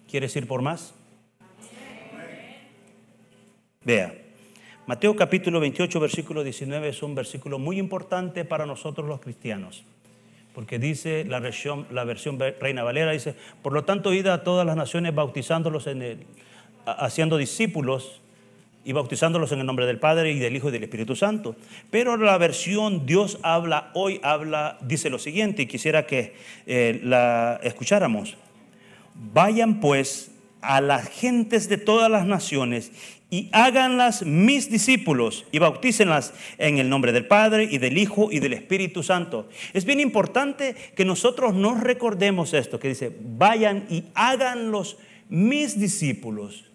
¿quieres 0.09 0.35
ir 0.35 0.49
por 0.49 0.61
más? 0.61 0.95
Vea, 3.83 4.13
Mateo 4.85 5.15
capítulo 5.15 5.59
28, 5.59 5.99
versículo 5.99 6.43
19 6.43 6.89
es 6.89 7.01
un 7.01 7.15
versículo 7.15 7.57
muy 7.57 7.79
importante 7.79 8.45
para 8.45 8.67
nosotros 8.67 9.07
los 9.07 9.19
cristianos, 9.21 9.83
porque 10.53 10.77
dice 10.77 11.25
la 11.25 11.39
versión, 11.39 11.87
la 11.89 12.03
versión 12.03 12.37
Reina 12.59 12.83
Valera, 12.83 13.11
dice, 13.11 13.33
por 13.63 13.73
lo 13.73 13.83
tanto, 13.83 14.13
id 14.13 14.27
a 14.27 14.43
todas 14.43 14.67
las 14.67 14.75
naciones 14.75 15.15
bautizándolos 15.15 15.87
en 15.87 16.03
el, 16.03 16.17
haciendo 16.85 17.37
discípulos 17.37 18.21
y 18.85 18.91
bautizándolos 18.91 19.51
en 19.51 19.61
el 19.61 19.65
nombre 19.65 19.87
del 19.87 19.97
Padre 19.97 20.31
y 20.31 20.37
del 20.37 20.55
Hijo 20.55 20.69
y 20.69 20.73
del 20.73 20.83
Espíritu 20.83 21.15
Santo. 21.15 21.55
Pero 21.89 22.17
la 22.17 22.37
versión 22.37 23.07
Dios 23.07 23.39
habla 23.41 23.89
hoy 23.95 24.19
habla, 24.21 24.77
dice 24.81 25.09
lo 25.09 25.17
siguiente, 25.17 25.63
y 25.63 25.65
quisiera 25.65 26.05
que 26.05 26.35
eh, 26.67 26.99
la 27.03 27.59
escucháramos. 27.63 28.37
Vayan 29.15 29.79
pues 29.79 30.31
a 30.61 30.81
las 30.81 31.09
gentes 31.09 31.67
de 31.67 31.77
todas 31.77 32.11
las 32.11 32.27
naciones 32.27 32.91
y 33.31 33.49
háganlas 33.53 34.23
mis 34.23 34.69
discípulos 34.69 35.45
y 35.53 35.59
bautícenlas 35.59 36.33
en 36.57 36.79
el 36.79 36.89
nombre 36.89 37.13
del 37.13 37.25
Padre 37.25 37.63
y 37.63 37.77
del 37.77 37.97
Hijo 37.97 38.29
y 38.29 38.39
del 38.39 38.51
Espíritu 38.51 39.03
Santo. 39.03 39.47
Es 39.73 39.85
bien 39.85 40.01
importante 40.01 40.75
que 40.95 41.05
nosotros 41.05 41.55
nos 41.55 41.79
recordemos 41.79 42.53
esto, 42.53 42.77
que 42.77 42.89
dice, 42.89 43.15
vayan 43.19 43.87
y 43.89 44.03
háganlos 44.15 44.97
mis 45.29 45.79
discípulos. 45.79 46.69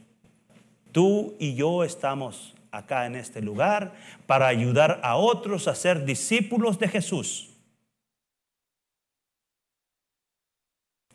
Tú 0.92 1.36
y 1.38 1.54
yo 1.54 1.84
estamos 1.84 2.54
acá 2.70 3.04
en 3.04 3.16
este 3.16 3.42
lugar 3.42 3.94
para 4.26 4.46
ayudar 4.46 4.98
a 5.02 5.16
otros 5.16 5.68
a 5.68 5.74
ser 5.74 6.06
discípulos 6.06 6.78
de 6.78 6.88
Jesús. 6.88 7.50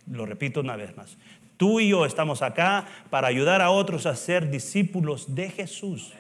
Lo 0.06 0.28
repito 0.28 0.60
una 0.60 0.76
vez 0.76 0.96
más. 0.96 1.18
Tú 1.62 1.80
y 1.80 1.90
yo 1.90 2.08
estamos 2.08 2.42
acá 2.42 2.88
para 3.12 3.28
ayudar 3.28 3.62
a 3.62 3.70
otros 3.70 4.08
a 4.08 4.16
ser 4.16 4.50
discípulos 4.50 5.36
de 5.36 5.52
Jesús. 5.52 6.12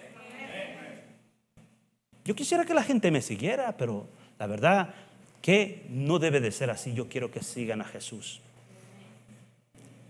Yo 2.24 2.36
quisiera 2.36 2.64
que 2.64 2.76
la 2.76 2.84
gente 2.84 3.10
me 3.10 3.24
siguiera, 3.24 3.76
pero 3.76 4.08
la 4.38 4.46
verdad 4.46 4.94
que 5.42 5.88
no 5.90 6.20
debe 6.20 6.42
de 6.42 6.52
ser 6.52 6.70
así. 6.70 6.94
Yo 6.94 7.10
quiero 7.10 7.32
que 7.32 7.42
sigan 7.42 7.82
a 7.82 7.86
Jesús. 7.86 8.40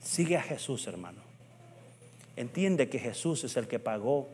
Sigue 0.02 0.36
a 0.36 0.42
Jesús, 0.42 0.86
hermano. 0.88 1.22
Entiende 2.36 2.90
que 2.90 3.00
Jesús 3.00 3.46
es 3.46 3.56
el 3.56 3.70
que 3.70 3.80
pagó 3.80 4.28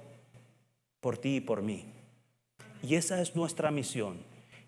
por 0.99 1.19
ti 1.19 1.36
y 1.36 1.41
por 1.41 1.62
mí. 1.62 1.86
Y 2.81 2.95
esa 2.95 3.21
es 3.21 3.36
nuestra 3.36 3.69
misión, 3.69 4.17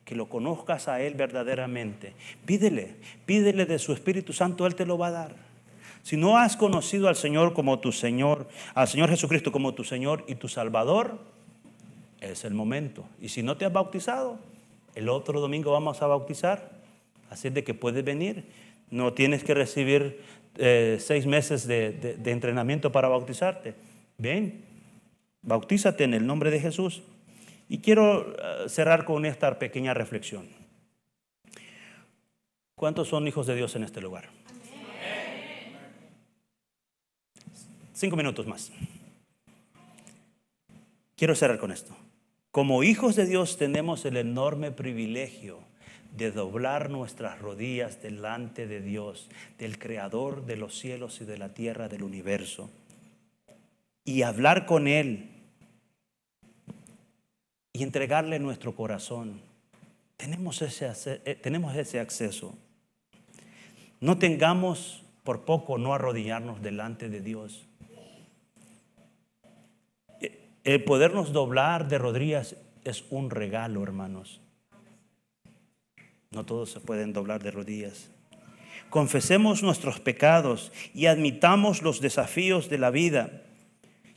que 0.06 0.14
lo 0.14 0.30
conozcas 0.30 0.90
a 0.90 1.02
Él 1.02 1.16
verdaderamente. 1.16 2.14
Pídele, 2.46 2.98
pídele 3.26 3.66
de 3.66 3.80
su 3.80 3.94
Espíritu 3.94 4.32
Santo, 4.32 4.68
Él 4.68 4.76
te 4.76 4.86
lo 4.86 4.96
va 4.96 5.08
a 5.08 5.12
dar. 5.12 5.49
Si 6.04 6.18
no 6.18 6.38
has 6.38 6.58
conocido 6.58 7.08
al 7.08 7.16
Señor 7.16 7.54
como 7.54 7.80
tu 7.80 7.92
Señor, 7.92 8.48
al 8.74 8.88
Señor 8.88 9.10
Jesucristo 9.10 9.52
como 9.52 9.74
tu 9.74 9.84
Señor 9.84 10.24
y 10.28 10.36
tu 10.36 10.48
Salvador, 10.48 11.20
es 12.22 12.46
el 12.46 12.54
momento. 12.54 13.06
Y 13.22 13.30
si 13.30 13.44
no 13.44 13.58
te 13.58 13.66
has 13.66 13.74
bautizado, 13.74 14.40
el 14.96 15.10
otro 15.10 15.40
domingo 15.40 15.72
vamos 15.72 16.02
a 16.02 16.08
bautizar. 16.08 16.80
Así 17.30 17.50
de 17.50 17.64
que 17.64 17.74
puedes 17.74 18.04
venir. 18.04 18.46
No 18.90 19.14
tienes 19.14 19.44
que 19.44 19.54
recibir 19.54 20.22
eh, 20.58 20.98
seis 21.00 21.26
meses 21.26 21.68
de, 21.68 21.92
de 21.92 22.32
entrenamiento 22.32 22.92
para 22.92 23.08
bautizarte. 23.08 23.76
Ven, 24.18 24.66
bautízate 25.42 26.04
en 26.04 26.14
el 26.16 26.26
nombre 26.26 26.50
de 26.50 26.60
Jesús. 26.60 27.04
Y 27.68 27.80
quiero 27.80 28.32
eh, 28.32 28.68
cerrar 28.68 29.06
con 29.06 29.26
esta 29.26 29.60
pequeña 29.60 29.94
reflexión. 29.94 30.48
¿Cuántos 32.76 33.10
son 33.10 33.28
hijos 33.28 33.46
de 33.46 33.56
Dios 33.56 33.76
en 33.76 33.84
este 33.84 34.02
lugar? 34.02 34.39
Cinco 38.00 38.16
minutos 38.16 38.48
más. 38.48 38.72
Quiero 41.18 41.36
cerrar 41.36 41.60
con 41.60 41.70
esto. 41.70 41.94
Como 42.50 42.82
hijos 42.84 43.18
de 43.18 43.26
Dios 43.26 43.58
tenemos 43.58 44.06
el 44.06 44.16
enorme 44.16 44.72
privilegio 44.72 45.60
de 46.16 46.32
doblar 46.32 46.90
nuestras 46.90 47.40
rodillas 47.40 48.02
delante 48.02 48.68
de 48.68 48.80
Dios, 48.80 49.28
del 49.58 49.78
Creador 49.78 50.46
de 50.46 50.56
los 50.56 50.80
cielos 50.80 51.20
y 51.20 51.26
de 51.26 51.38
la 51.38 51.54
tierra, 51.54 51.90
del 51.90 52.04
universo. 52.04 52.72
y 54.06 54.22
hablar 54.22 54.66
con 54.66 54.88
Él 54.88 55.30
y 57.74 57.84
entregarle 57.84 58.40
nuestro 58.40 58.76
corazón. 58.76 59.42
Tenemos 60.16 60.62
ese, 60.62 61.22
eh, 61.26 61.36
tenemos 61.36 61.76
ese 61.76 62.00
acceso. 62.00 62.56
No 64.00 64.18
tengamos 64.18 65.04
por 65.26 65.44
poco 65.44 65.78
no 65.78 65.94
arrodillarnos 65.94 66.62
delante 66.62 67.10
de 67.10 67.20
Dios. 67.20 67.69
El 70.64 70.84
podernos 70.84 71.32
doblar 71.32 71.88
de 71.88 71.98
rodillas 71.98 72.56
es 72.84 73.06
un 73.10 73.30
regalo, 73.30 73.82
hermanos. 73.84 74.42
No 76.32 76.46
todos 76.46 76.72
se 76.72 76.80
pueden 76.80 77.14
doblar 77.14 77.42
de 77.42 77.52
rodillas. 77.52 78.12
Confesemos 78.90 79.64
nuestros 79.64 80.00
pecados 80.00 80.72
y 80.94 81.06
admitamos 81.06 81.82
los 81.82 82.02
desafíos 82.02 82.70
de 82.70 82.78
la 82.78 82.90
vida 82.90 83.44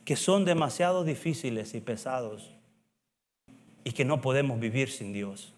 que 0.04 0.16
son 0.16 0.44
demasiado 0.44 1.04
difíciles 1.04 1.74
y 1.74 1.80
pesados 1.80 2.50
y 3.84 3.92
que 3.92 4.04
no 4.04 4.20
podemos 4.20 4.58
vivir 4.58 4.90
sin 4.90 5.12
Dios. 5.12 5.54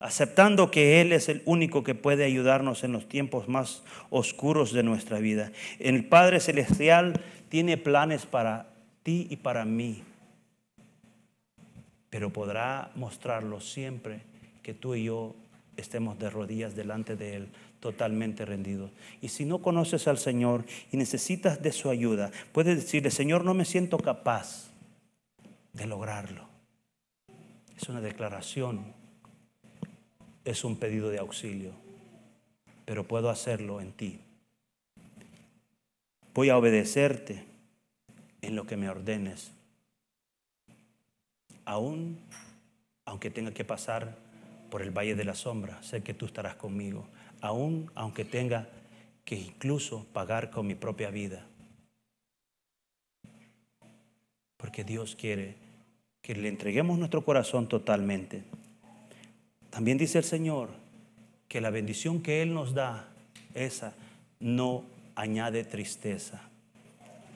Aceptando 0.00 0.70
que 0.70 1.00
Él 1.00 1.12
es 1.12 1.28
el 1.28 1.42
único 1.44 1.82
que 1.82 1.96
puede 1.96 2.24
ayudarnos 2.24 2.84
en 2.84 2.92
los 2.92 3.08
tiempos 3.08 3.48
más 3.48 3.82
oscuros 4.10 4.72
de 4.72 4.84
nuestra 4.84 5.18
vida. 5.18 5.50
El 5.80 6.06
Padre 6.06 6.38
Celestial 6.38 7.20
tiene 7.48 7.76
planes 7.76 8.24
para 8.24 8.67
ti 9.08 9.26
y 9.30 9.36
para 9.36 9.64
mí, 9.64 10.02
pero 12.10 12.30
podrá 12.30 12.92
mostrarlo 12.94 13.58
siempre 13.58 14.20
que 14.62 14.74
tú 14.74 14.94
y 14.94 15.04
yo 15.04 15.34
estemos 15.78 16.18
de 16.18 16.28
rodillas 16.28 16.76
delante 16.76 17.16
de 17.16 17.36
Él, 17.36 17.48
totalmente 17.80 18.44
rendidos. 18.44 18.90
Y 19.22 19.28
si 19.30 19.46
no 19.46 19.62
conoces 19.62 20.08
al 20.08 20.18
Señor 20.18 20.66
y 20.92 20.98
necesitas 20.98 21.62
de 21.62 21.72
su 21.72 21.88
ayuda, 21.88 22.30
puedes 22.52 22.76
decirle, 22.76 23.10
Señor, 23.10 23.46
no 23.46 23.54
me 23.54 23.64
siento 23.64 23.96
capaz 23.96 24.68
de 25.72 25.86
lograrlo. 25.86 26.46
Es 27.80 27.88
una 27.88 28.02
declaración, 28.02 28.92
es 30.44 30.64
un 30.64 30.76
pedido 30.76 31.08
de 31.08 31.18
auxilio, 31.18 31.72
pero 32.84 33.08
puedo 33.08 33.30
hacerlo 33.30 33.80
en 33.80 33.90
ti. 33.92 34.20
Voy 36.34 36.50
a 36.50 36.58
obedecerte 36.58 37.47
en 38.42 38.56
lo 38.56 38.66
que 38.66 38.76
me 38.76 38.88
ordenes, 38.88 39.52
aún 41.64 42.18
aunque 43.04 43.30
tenga 43.30 43.52
que 43.52 43.64
pasar 43.64 44.16
por 44.70 44.82
el 44.82 44.90
valle 44.90 45.14
de 45.14 45.24
la 45.24 45.34
sombra, 45.34 45.82
sé 45.82 46.02
que 46.02 46.14
tú 46.14 46.26
estarás 46.26 46.56
conmigo, 46.56 47.06
aún 47.40 47.90
aunque 47.94 48.24
tenga 48.24 48.68
que 49.24 49.36
incluso 49.36 50.06
pagar 50.12 50.50
con 50.50 50.66
mi 50.66 50.74
propia 50.74 51.10
vida. 51.10 51.46
Porque 54.56 54.84
Dios 54.84 55.16
quiere 55.16 55.54
que 56.22 56.34
le 56.34 56.48
entreguemos 56.48 56.98
nuestro 56.98 57.24
corazón 57.24 57.68
totalmente. 57.68 58.44
También 59.70 59.98
dice 59.98 60.18
el 60.18 60.24
Señor 60.24 60.70
que 61.48 61.60
la 61.60 61.70
bendición 61.70 62.22
que 62.22 62.42
Él 62.42 62.52
nos 62.52 62.74
da, 62.74 63.08
esa 63.54 63.94
no 64.40 64.84
añade 65.14 65.64
tristeza. 65.64 66.47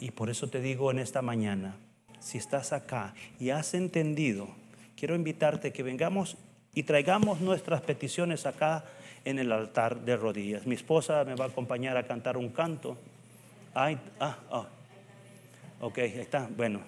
Y 0.02 0.10
por 0.10 0.30
eso 0.30 0.48
te 0.48 0.60
digo 0.60 0.90
en 0.90 0.98
esta 0.98 1.22
mañana, 1.22 1.76
si 2.18 2.36
estás 2.36 2.72
acá 2.72 3.14
y 3.38 3.50
has 3.50 3.72
entendido, 3.72 4.48
quiero 4.96 5.14
invitarte 5.14 5.72
que 5.72 5.84
vengamos 5.84 6.36
y 6.74 6.82
traigamos 6.82 7.40
nuestras 7.40 7.82
peticiones 7.82 8.44
acá 8.44 8.84
en 9.24 9.38
el 9.38 9.52
altar 9.52 10.00
de 10.00 10.16
rodillas. 10.16 10.66
Mi 10.66 10.74
esposa 10.74 11.22
me 11.22 11.36
va 11.36 11.44
a 11.44 11.48
acompañar 11.48 11.96
a 11.96 12.04
cantar 12.04 12.36
un 12.36 12.48
canto. 12.48 12.98
Ay, 13.74 13.96
ah, 14.18 14.38
ah. 14.50 14.66
Ok, 15.80 15.98
está. 15.98 16.48
Bueno. 16.56 16.80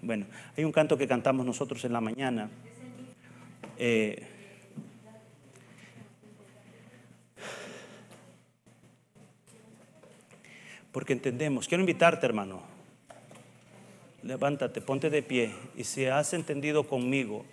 Bueno, 0.00 0.24
hay 0.56 0.64
un 0.64 0.72
canto 0.72 0.96
que 0.96 1.06
cantamos 1.06 1.44
nosotros 1.44 1.84
en 1.84 1.92
la 1.92 2.00
mañana. 2.00 2.48
Eh, 3.76 4.26
porque 10.92 11.12
entendemos, 11.12 11.68
quiero 11.68 11.82
invitarte 11.82 12.26
hermano, 12.26 12.62
levántate, 14.22 14.80
ponte 14.80 15.10
de 15.10 15.22
pie 15.22 15.54
y 15.76 15.84
si 15.84 16.06
has 16.06 16.32
entendido 16.34 16.84
conmigo 16.84 17.44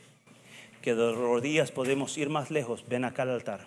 que 0.81 0.95
de 0.95 1.13
rodillas 1.13 1.71
podemos 1.71 2.17
ir 2.17 2.29
más 2.29 2.51
lejos, 2.51 2.85
ven 2.87 3.05
acá 3.05 3.23
al 3.23 3.31
altar. 3.31 3.61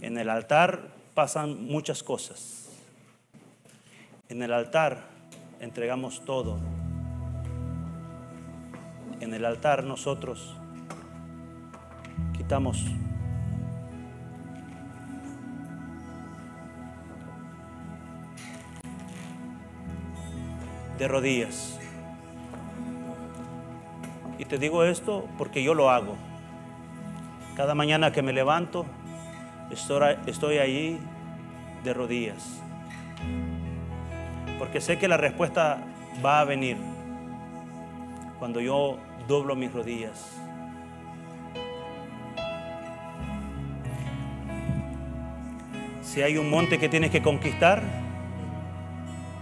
En 0.00 0.16
el 0.16 0.30
altar 0.30 0.88
pasan 1.14 1.64
muchas 1.66 2.02
cosas. 2.02 2.68
En 4.28 4.42
el 4.42 4.52
altar 4.52 5.08
entregamos 5.60 6.24
todo 6.24 6.58
en 9.20 9.34
el 9.34 9.44
altar 9.44 9.84
nosotros 9.84 10.54
quitamos 12.36 12.84
de 20.98 21.08
rodillas. 21.08 21.78
Y 24.38 24.44
te 24.44 24.58
digo 24.58 24.84
esto 24.84 25.28
porque 25.38 25.62
yo 25.62 25.74
lo 25.74 25.90
hago. 25.90 26.16
Cada 27.56 27.74
mañana 27.74 28.12
que 28.12 28.22
me 28.22 28.32
levanto, 28.32 28.86
estoy, 29.70 30.16
estoy 30.26 30.58
allí 30.58 30.98
de 31.84 31.94
rodillas. 31.94 32.60
Porque 34.58 34.80
sé 34.80 34.98
que 34.98 35.08
la 35.08 35.16
respuesta 35.16 35.78
va 36.24 36.40
a 36.40 36.44
venir 36.44 36.76
cuando 38.38 38.60
yo 38.60 38.98
doblo 39.26 39.56
mis 39.56 39.72
rodillas. 39.72 40.36
Si 46.02 46.22
hay 46.22 46.38
un 46.38 46.50
monte 46.50 46.78
que 46.78 46.88
tienes 46.88 47.10
que 47.10 47.22
conquistar, 47.22 47.82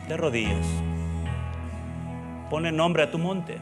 de 0.08 0.16
rodillas. 0.16 0.66
Pone 2.48 2.70
nombre 2.70 3.02
a 3.02 3.10
tu 3.10 3.18
monte. 3.18 3.60